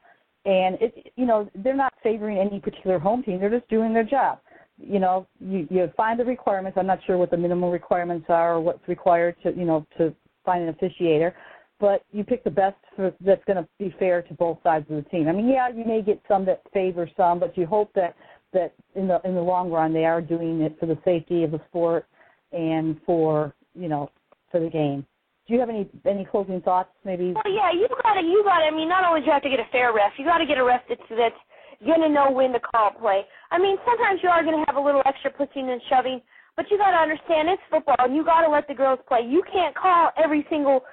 [0.45, 3.39] and it you know they're not favoring any particular home team.
[3.39, 4.39] They're just doing their job.
[4.77, 6.77] You know, you you find the requirements.
[6.77, 10.13] I'm not sure what the minimum requirements are or what's required to you know to
[10.45, 11.33] find an officiator
[11.79, 14.97] but you pick the best for, that's going to be fair to both sides of
[14.97, 15.27] the team.
[15.27, 18.15] I mean, yeah, you may get some that favor some, but you hope that
[18.51, 21.51] that in the in the long run they are doing it for the safety of
[21.51, 22.07] the sport
[22.51, 24.09] and for you know
[24.51, 25.05] for the game.
[25.49, 27.33] Do you have any any closing thoughts, maybe?
[27.33, 28.61] Well, yeah, you got to you got.
[28.61, 30.45] I mean, not only do you have to get a fair ref, you got to
[30.45, 31.41] get a ref that's that's
[31.81, 33.25] to know when to call play.
[33.49, 36.21] I mean, sometimes you are to have a little extra pushing and shoving,
[36.55, 39.21] But you got to understand it's football, and you got to let the girls play.
[39.25, 40.83] You can't call every single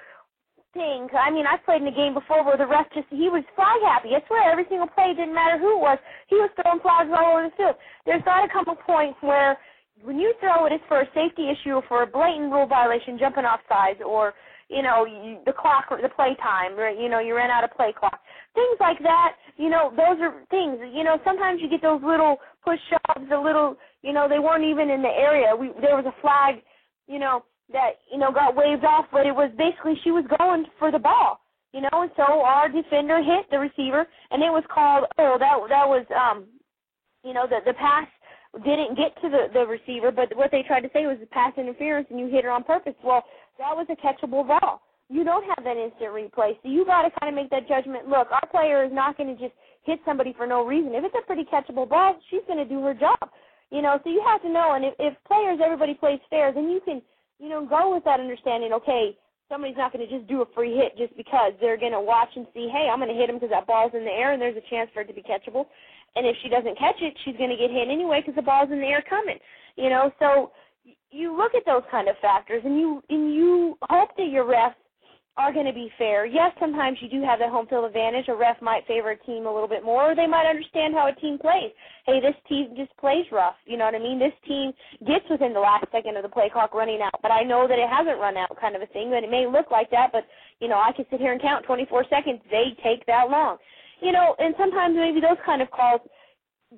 [0.72, 1.08] thing.
[1.12, 3.80] I mean, I played in a game before where the ref just he was flag
[3.84, 4.14] happy.
[4.14, 5.98] I swear, every single play didn't matter who it was.
[6.28, 7.76] He was throwing flags all over the field.
[8.06, 9.58] There's got to come a point where
[10.02, 13.18] when you throw it, it's for a safety issue, or for a blatant rule violation,
[13.18, 14.34] jumping off sides, or
[14.68, 16.98] you know you, the clock, the play time, right?
[16.98, 18.18] You know you ran out of play clock,
[18.54, 19.36] things like that.
[19.56, 20.78] You know those are things.
[20.92, 24.64] You know sometimes you get those little push shoves, the little, you know they weren't
[24.64, 25.54] even in the area.
[25.54, 26.62] We there was a flag,
[27.06, 30.66] you know that you know got waved off, but it was basically she was going
[30.78, 31.40] for the ball,
[31.72, 35.54] you know, and so our defender hit the receiver, and it was called oh that
[35.68, 36.44] that was um,
[37.22, 38.06] you know the the pass
[38.64, 42.06] didn't get to the the receiver, but what they tried to say was pass interference,
[42.10, 42.94] and you hit her on purpose.
[43.04, 43.24] Well,
[43.58, 44.82] that was a catchable ball.
[45.08, 48.08] You don't have that instant replay, so you got to kind of make that judgment.
[48.08, 49.54] Look, our player is not going to just
[49.84, 50.94] hit somebody for no reason.
[50.94, 53.30] If it's a pretty catchable ball, she's going to do her job.
[53.70, 54.74] You know, so you have to know.
[54.74, 57.02] And if, if players, everybody plays fair, then you can
[57.38, 58.72] you know, go with that understanding.
[58.72, 59.16] Okay,
[59.48, 62.30] somebody's not going to just do a free hit just because they're going to watch
[62.36, 62.68] and see.
[62.72, 64.70] Hey, I'm going to hit him because that ball's in the air and there's a
[64.70, 65.66] chance for it to be catchable.
[66.16, 68.72] And if she doesn't catch it, she's going to get hit anyway because the ball's
[68.72, 69.38] in the air coming.
[69.76, 70.52] You know, so
[71.10, 74.74] you look at those kind of factors and you and you hope that your refs
[75.36, 76.24] are going to be fair.
[76.24, 78.24] Yes, sometimes you do have that home field advantage.
[78.28, 81.08] A ref might favor a team a little bit more, or they might understand how
[81.08, 81.72] a team plays.
[82.06, 83.54] Hey, this team just plays rough.
[83.66, 84.18] You know what I mean?
[84.18, 84.72] This team
[85.06, 87.78] gets within the last second of the play clock running out, but I know that
[87.78, 89.10] it hasn't run out, kind of a thing.
[89.10, 90.24] That it may look like that, but
[90.60, 92.40] you know, I can sit here and count 24 seconds.
[92.50, 93.58] They take that long.
[94.00, 96.00] You know, and sometimes maybe those kind of calls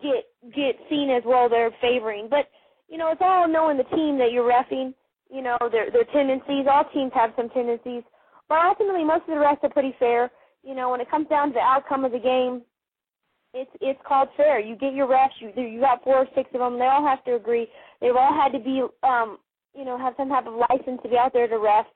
[0.02, 1.48] get get seen as well.
[1.48, 2.50] They're favoring, but
[2.88, 4.94] you know, it's all knowing the team that you're refing.
[5.30, 6.66] You know, their their tendencies.
[6.70, 8.02] All teams have some tendencies
[8.48, 10.30] but ultimately, most of the rest are pretty fair.
[10.64, 12.62] You know, when it comes down to the outcome of the game,
[13.54, 14.58] it's it's called fair.
[14.60, 15.36] You get your refs.
[15.40, 16.78] You you got four or six of them.
[16.78, 17.68] They all have to agree.
[18.00, 19.38] They've all had to be, um,
[19.74, 21.86] you know, have some type of license to be out there to ref.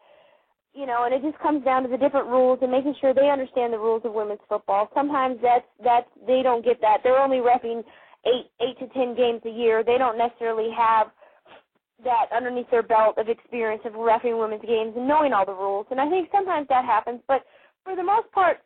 [0.74, 3.28] You know, and it just comes down to the different rules and making sure they
[3.28, 4.88] understand the rules of women's football.
[4.94, 6.98] Sometimes that's that's they don't get that.
[7.02, 7.82] They're only refing
[8.26, 9.82] eight eight to ten games a year.
[9.84, 11.08] They don't necessarily have
[12.04, 15.86] that underneath their belt of experience of refereeing women's games and knowing all the rules.
[15.90, 17.44] And I think sometimes that happens, but
[17.84, 18.58] for the most part,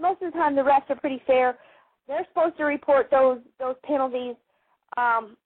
[0.00, 1.58] most of the time the refs are pretty fair.
[2.06, 4.36] They're supposed to report those those penalties.
[4.96, 5.36] Um,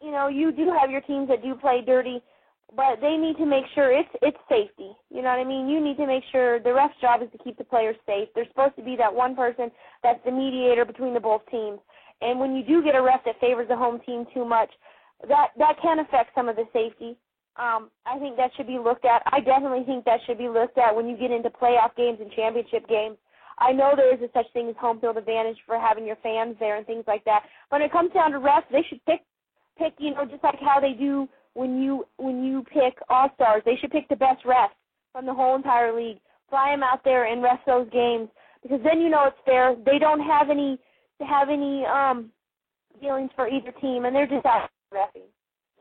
[0.00, 2.22] you know, you do have your teams that do play dirty,
[2.74, 4.92] but they need to make sure it's it's safety.
[5.10, 5.68] You know what I mean?
[5.68, 8.28] You need to make sure the ref's job is to keep the players safe.
[8.34, 9.70] There's supposed to be that one person
[10.02, 11.80] that's the mediator between the both teams.
[12.20, 14.70] And when you do get a ref that favors the home team too much,
[15.28, 17.16] that that can affect some of the safety.
[17.56, 19.22] Um, I think that should be looked at.
[19.32, 22.30] I definitely think that should be looked at when you get into playoff games and
[22.32, 23.16] championship games.
[23.58, 26.56] I know there is a such thing as home field advantage for having your fans
[26.58, 27.42] there and things like that.
[27.68, 29.20] When it comes down to refs, they should pick
[29.78, 33.62] pick you know just like how they do when you when you pick all stars.
[33.64, 34.76] They should pick the best refs
[35.12, 36.18] from the whole entire league.
[36.48, 38.28] Fly them out there and ref those games
[38.62, 39.76] because then you know it's fair.
[39.84, 40.78] They don't have any
[41.24, 42.30] have any um
[43.00, 44.68] feelings for either team and they're just out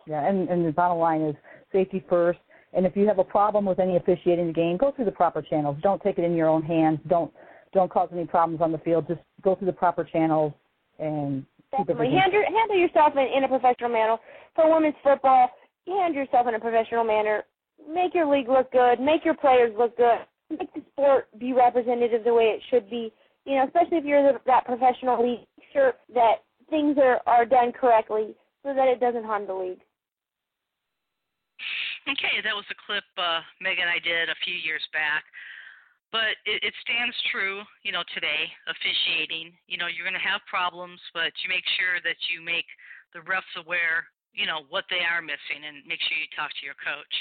[0.06, 1.36] yeah, and, and the bottom line is
[1.72, 2.40] safety first.
[2.74, 5.42] And if you have a problem with any officiating the game, go through the proper
[5.42, 5.78] channels.
[5.82, 7.00] Don't take it in your own hands.
[7.08, 7.32] Don't
[7.74, 9.08] don't cause any problems on the field.
[9.08, 10.54] Just go through the proper channels
[10.98, 12.10] and Definitely.
[12.10, 14.18] Handle, handle yourself in, in a professional manner.
[14.56, 15.50] For women's football,
[15.86, 17.44] handle yourself in a professional manner.
[17.88, 19.00] Make your league look good.
[19.00, 20.26] Make your players look good.
[20.50, 23.14] Make the sport be representative the way it should be.
[23.50, 27.50] You know, especially if you're the, that professional league, make sure that things are, are
[27.50, 29.82] done correctly so that it doesn't harm the league.
[32.06, 35.26] Okay, that was a clip uh, Megan and I did a few years back.
[36.14, 39.58] But it, it stands true, you know, today, officiating.
[39.66, 42.70] You know, you're going to have problems, but you make sure that you make
[43.18, 46.66] the refs aware, you know, what they are missing and make sure you talk to
[46.70, 47.16] your coach.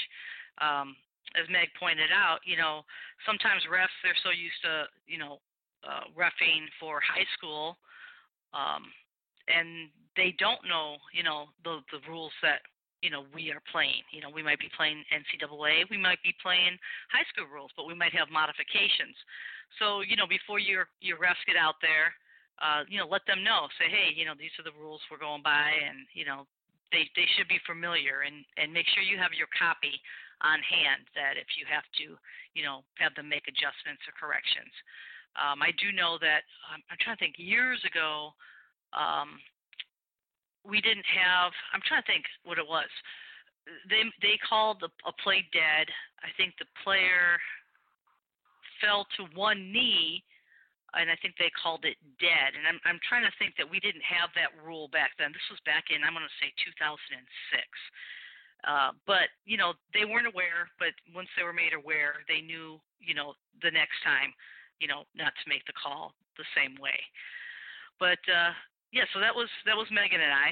[0.61, 0.93] Um,
[1.33, 2.85] as Meg pointed out, you know,
[3.25, 5.41] sometimes refs, they're so used to, you know,
[5.83, 7.77] uh, refing for high school
[8.53, 8.89] um,
[9.49, 12.65] and they don't know, you know, the the rules that
[13.01, 14.01] you know we are playing.
[14.11, 16.77] You know, we might be playing NCAA, we might be playing
[17.13, 19.15] high school rules, but we might have modifications.
[19.77, 22.13] So you know, before your your refs get out there,
[22.61, 23.69] uh, you know, let them know.
[23.77, 26.49] Say, hey, you know, these are the rules we're going by, and you know,
[26.91, 29.93] they they should be familiar, and and make sure you have your copy
[30.41, 31.05] on hand.
[31.13, 32.17] That if you have to,
[32.57, 34.73] you know, have them make adjustments or corrections.
[35.39, 37.39] Um, I do know that um, I'm trying to think.
[37.39, 38.35] Years ago,
[38.91, 39.39] um,
[40.67, 41.55] we didn't have.
[41.71, 42.91] I'm trying to think what it was.
[43.87, 45.87] They they called a, a play dead.
[46.19, 47.39] I think the player
[48.83, 50.23] fell to one knee,
[50.95, 52.59] and I think they called it dead.
[52.59, 55.31] And I'm I'm trying to think that we didn't have that rule back then.
[55.31, 57.23] This was back in I'm going to say 2006.
[58.67, 60.67] Uh, but you know they weren't aware.
[60.81, 64.35] But once they were made aware, they knew you know the next time,
[64.79, 66.97] you know, not to make the call the same way.
[67.99, 68.55] But uh,
[68.91, 70.49] yeah, so that was that was Megan and I.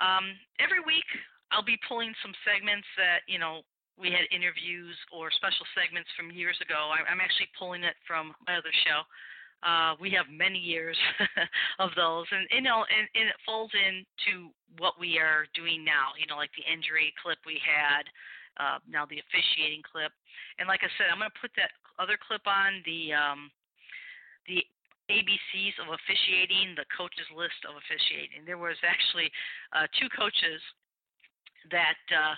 [0.00, 1.06] Um, every week
[1.52, 3.62] I'll be pulling some segments that you know
[3.98, 6.94] we had interviews or special segments from years ago.
[6.94, 9.02] I'm actually pulling it from my other show.
[9.66, 10.94] Uh, we have many years
[11.82, 16.14] of those, and you know, and, and it falls into what we are doing now.
[16.14, 18.06] You know, like the injury clip we had,
[18.62, 20.14] uh, now the officiating clip,
[20.62, 23.50] and like I said, I'm going to put that other clip on the um,
[24.48, 24.64] the
[25.08, 28.44] ABCs of officiating, the coaches list of officiating.
[28.44, 29.30] There was actually
[29.76, 30.60] uh, two coaches
[31.70, 32.00] that.
[32.10, 32.36] Uh,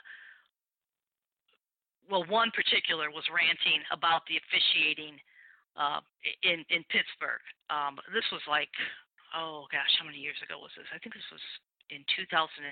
[2.11, 5.15] well, one particular was ranting about the officiating
[5.79, 6.03] uh,
[6.43, 7.43] in in Pittsburgh.
[7.71, 8.71] Um, this was like,
[9.31, 10.91] oh gosh, how many years ago was this?
[10.91, 11.43] I think this was
[11.91, 12.63] in 2009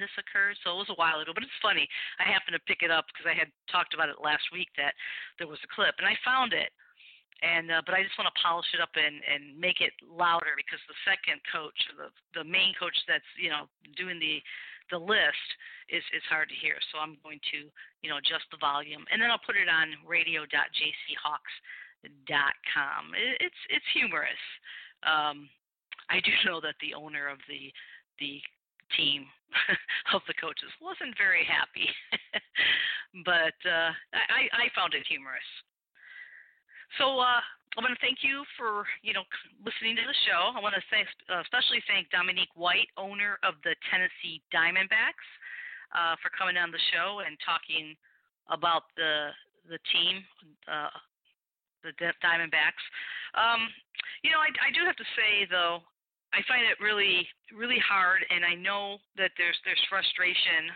[0.00, 1.32] this occurred, so it was a while ago.
[1.32, 1.88] But it's funny.
[2.20, 4.96] I happened to pick it up because I had talked about it last week that
[5.36, 6.72] there was a clip, and I found it.
[7.38, 10.58] And uh, but I just want to polish it up and and make it louder
[10.58, 14.42] because the second coach, the the main coach that's you know doing the
[14.90, 15.48] the list
[15.88, 16.74] is is hard to hear.
[16.90, 17.70] So I'm going to
[18.02, 21.54] you know adjust the volume, and then I'll put it on radio.jchawks
[22.26, 23.14] dot com.
[23.14, 24.44] It's it's humorous.
[25.06, 25.46] Um,
[26.10, 27.70] I do know that the owner of the
[28.18, 28.42] the
[28.96, 29.26] team
[30.14, 31.88] of the coaches wasn't very happy,
[33.24, 35.46] but uh, I, I found it humorous.
[36.96, 37.44] So uh,
[37.76, 39.22] I want to thank you for you know
[39.60, 40.56] listening to the show.
[40.56, 45.28] I want to thank, uh, especially thank Dominique White, owner of the Tennessee Diamondbacks,
[45.92, 47.92] uh, for coming on the show and talking
[48.48, 49.36] about the
[49.68, 50.24] the team,
[50.64, 50.90] uh,
[51.84, 51.92] the
[52.24, 52.82] Diamondbacks.
[53.36, 53.68] Um,
[54.24, 55.84] you know, I, I do have to say though,
[56.32, 60.72] I find it really, really hard, and I know that there's there's frustration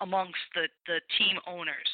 [0.00, 1.90] amongst the the team owners.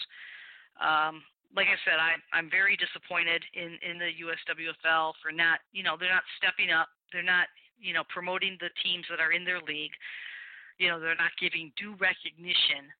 [0.81, 1.23] Um,
[1.55, 5.97] like I said, I, I'm very disappointed in in the USWFL for not, you know,
[5.99, 6.89] they're not stepping up.
[7.13, 7.47] They're not,
[7.79, 9.95] you know, promoting the teams that are in their league.
[10.79, 12.91] You know, they're not giving due recognition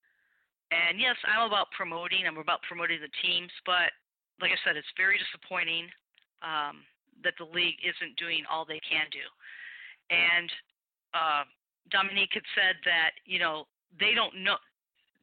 [0.75, 2.27] and yes, I'm about promoting.
[2.27, 3.93] I'm about promoting the teams, but
[4.41, 5.87] like I said, it's very disappointing
[6.43, 6.83] um,
[7.23, 9.27] that the league isn't doing all they can do.
[10.11, 10.49] And
[11.15, 11.45] uh,
[11.91, 13.69] Dominique had said that you know
[14.01, 14.57] they don't know.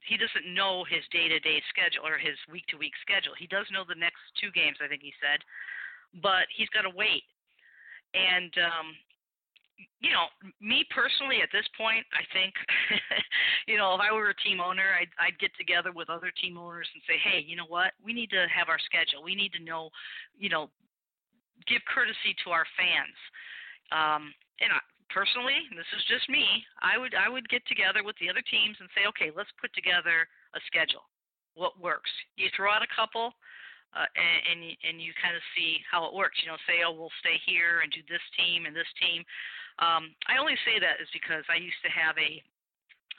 [0.07, 3.37] He doesn't know his day-to-day schedule or his week-to-week schedule.
[3.37, 5.45] He does know the next two games, I think he said,
[6.21, 7.23] but he's got to wait.
[8.13, 8.97] And um,
[10.01, 10.29] you know,
[10.59, 12.53] me personally at this point, I think,
[13.69, 16.57] you know, if I were a team owner, I'd, I'd get together with other team
[16.57, 19.23] owners and say, hey, you know what, we need to have our schedule.
[19.23, 19.89] We need to know,
[20.37, 20.69] you know,
[21.67, 23.17] give courtesy to our fans.
[23.93, 24.73] Um, and
[25.13, 26.47] personally, this is just me.
[26.81, 29.71] I would I would get together with the other teams and say, okay, let's put
[29.75, 31.05] together a schedule.
[31.53, 32.09] What works?
[32.39, 33.35] You throw out a couple
[33.91, 36.39] uh, and and and you kind of see how it works.
[36.43, 39.23] You know, say, oh, we'll stay here and do this team and this team.
[39.79, 42.39] Um, I only say that is because I used to have a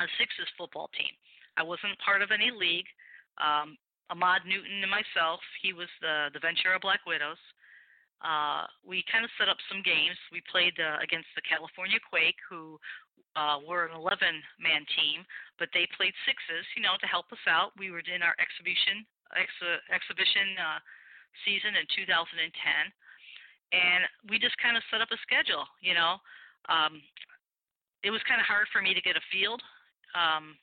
[0.01, 1.13] a sixes football team.
[1.61, 2.89] I wasn't part of any league.
[3.37, 3.77] Um,
[4.09, 7.41] Ahmad Newton and myself, he was the the Ventura Black Widows.
[8.23, 10.15] Uh, we kind of set up some games.
[10.31, 12.79] We played uh, against the California Quake, who
[13.35, 15.27] uh, were an 11-man team,
[15.59, 17.75] but they played sixes, you know, to help us out.
[17.75, 19.03] We were in our exhibition
[19.37, 20.79] ex- exhibition uh,
[21.45, 22.53] season in 2010,
[23.73, 25.65] and we just kind of set up a schedule.
[25.81, 26.21] You know,
[26.69, 27.01] um,
[28.05, 29.61] it was kind of hard for me to get a field
[30.13, 30.57] um,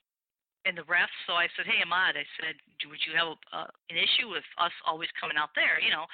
[0.65, 2.55] in the refs, so I said, "Hey, Ahmad," I said,
[2.85, 6.05] "Would you have a, uh, an issue with us always coming out there?" You know,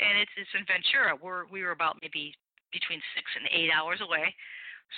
[0.00, 1.14] and it's it's in Ventura.
[1.16, 2.34] We're we were about maybe
[2.72, 4.34] between six and eight hours away.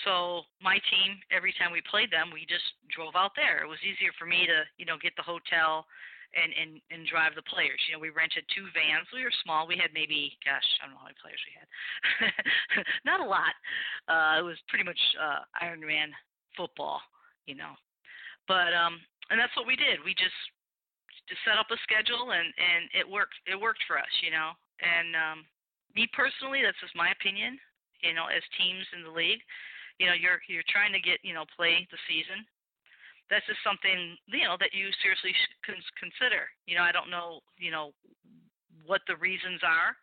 [0.08, 3.60] So my team, every time we played them, we just drove out there.
[3.60, 5.84] It was easier for me to, you know, get the hotel,
[6.32, 7.76] and and and drive the players.
[7.86, 9.04] You know, we rented two vans.
[9.12, 9.68] We were small.
[9.68, 11.68] We had maybe, gosh, I don't know how many players we had.
[13.08, 13.52] Not a lot.
[14.08, 16.08] Uh, it was pretty much uh, Ironman
[16.56, 17.04] football,
[17.44, 17.76] you know.
[18.48, 18.96] But um,
[19.28, 20.00] and that's what we did.
[20.00, 20.36] We just
[21.28, 23.36] just set up a schedule, and and it worked.
[23.44, 24.56] It worked for us, you know.
[24.82, 25.38] And um,
[25.94, 27.58] me personally, that's just my opinion.
[28.02, 29.40] You know, as teams in the league,
[30.02, 32.42] you know, you're you're trying to get you know play the season
[33.32, 35.56] that's just something you know that you seriously should
[35.96, 36.52] consider.
[36.68, 37.96] You know, I don't know, you know,
[38.84, 39.96] what the reasons are,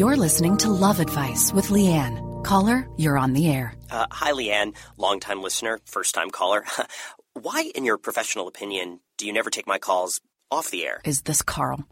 [0.00, 2.42] You're listening to Love Advice with Leanne.
[2.42, 3.74] Caller, you're on the air.
[3.90, 6.64] Uh, hi, Leanne, longtime listener, first time caller.
[7.34, 11.02] Why, in your professional opinion, do you never take my calls off the air?
[11.04, 11.84] Is this Carl?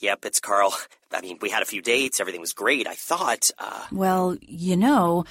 [0.00, 0.74] Yep, it's Carl.
[1.12, 2.86] I mean, we had a few dates, everything was great.
[2.86, 3.84] I thought, uh.
[3.92, 5.26] Well, you know,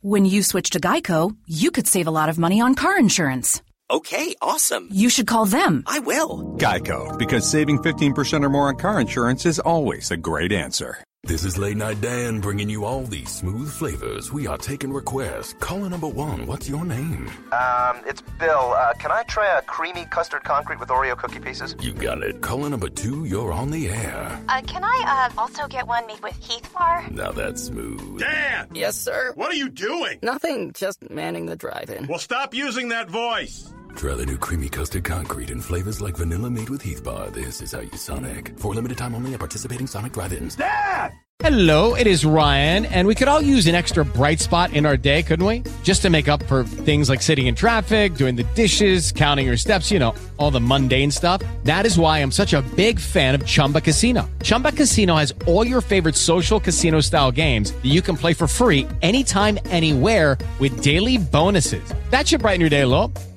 [0.00, 3.62] when you switch to Geico, you could save a lot of money on car insurance.
[3.90, 4.86] Okay, awesome.
[4.92, 5.82] You should call them.
[5.88, 6.54] I will.
[6.56, 11.02] Geico, because saving 15% or more on car insurance is always a great answer.
[11.24, 14.32] This is Late Night Dan bringing you all these smooth flavors.
[14.32, 15.52] We are taking requests.
[15.52, 17.30] Caller number one, what's your name?
[17.52, 18.72] Um, it's Bill.
[18.76, 21.76] Uh, can I try a creamy custard concrete with Oreo cookie pieces?
[21.80, 22.40] You got it.
[22.40, 24.36] Caller number two, you're on the air.
[24.48, 27.06] Uh, can I uh, also get one made with Heath Bar?
[27.12, 28.18] Now that's smooth.
[28.18, 28.66] Dan!
[28.72, 29.30] Yes, sir?
[29.36, 30.18] What are you doing?
[30.24, 32.08] Nothing, just manning the drive-in.
[32.08, 33.72] Well, stop using that voice.
[33.94, 37.30] Try the new creamy custard concrete in flavors like vanilla made with Heath Bar.
[37.30, 38.58] This is how you Sonic.
[38.58, 40.56] For limited time only at participating Sonic drive-ins.
[41.38, 44.96] Hello, it is Ryan, and we could all use an extra bright spot in our
[44.96, 45.64] day, couldn't we?
[45.82, 49.56] Just to make up for things like sitting in traffic, doing the dishes, counting your
[49.56, 51.42] steps, you know, all the mundane stuff.
[51.64, 54.30] That is why I'm such a big fan of Chumba Casino.
[54.42, 58.46] Chumba Casino has all your favorite social casino style games that you can play for
[58.46, 61.92] free anytime, anywhere with daily bonuses.
[62.10, 63.12] That should brighten your day a little.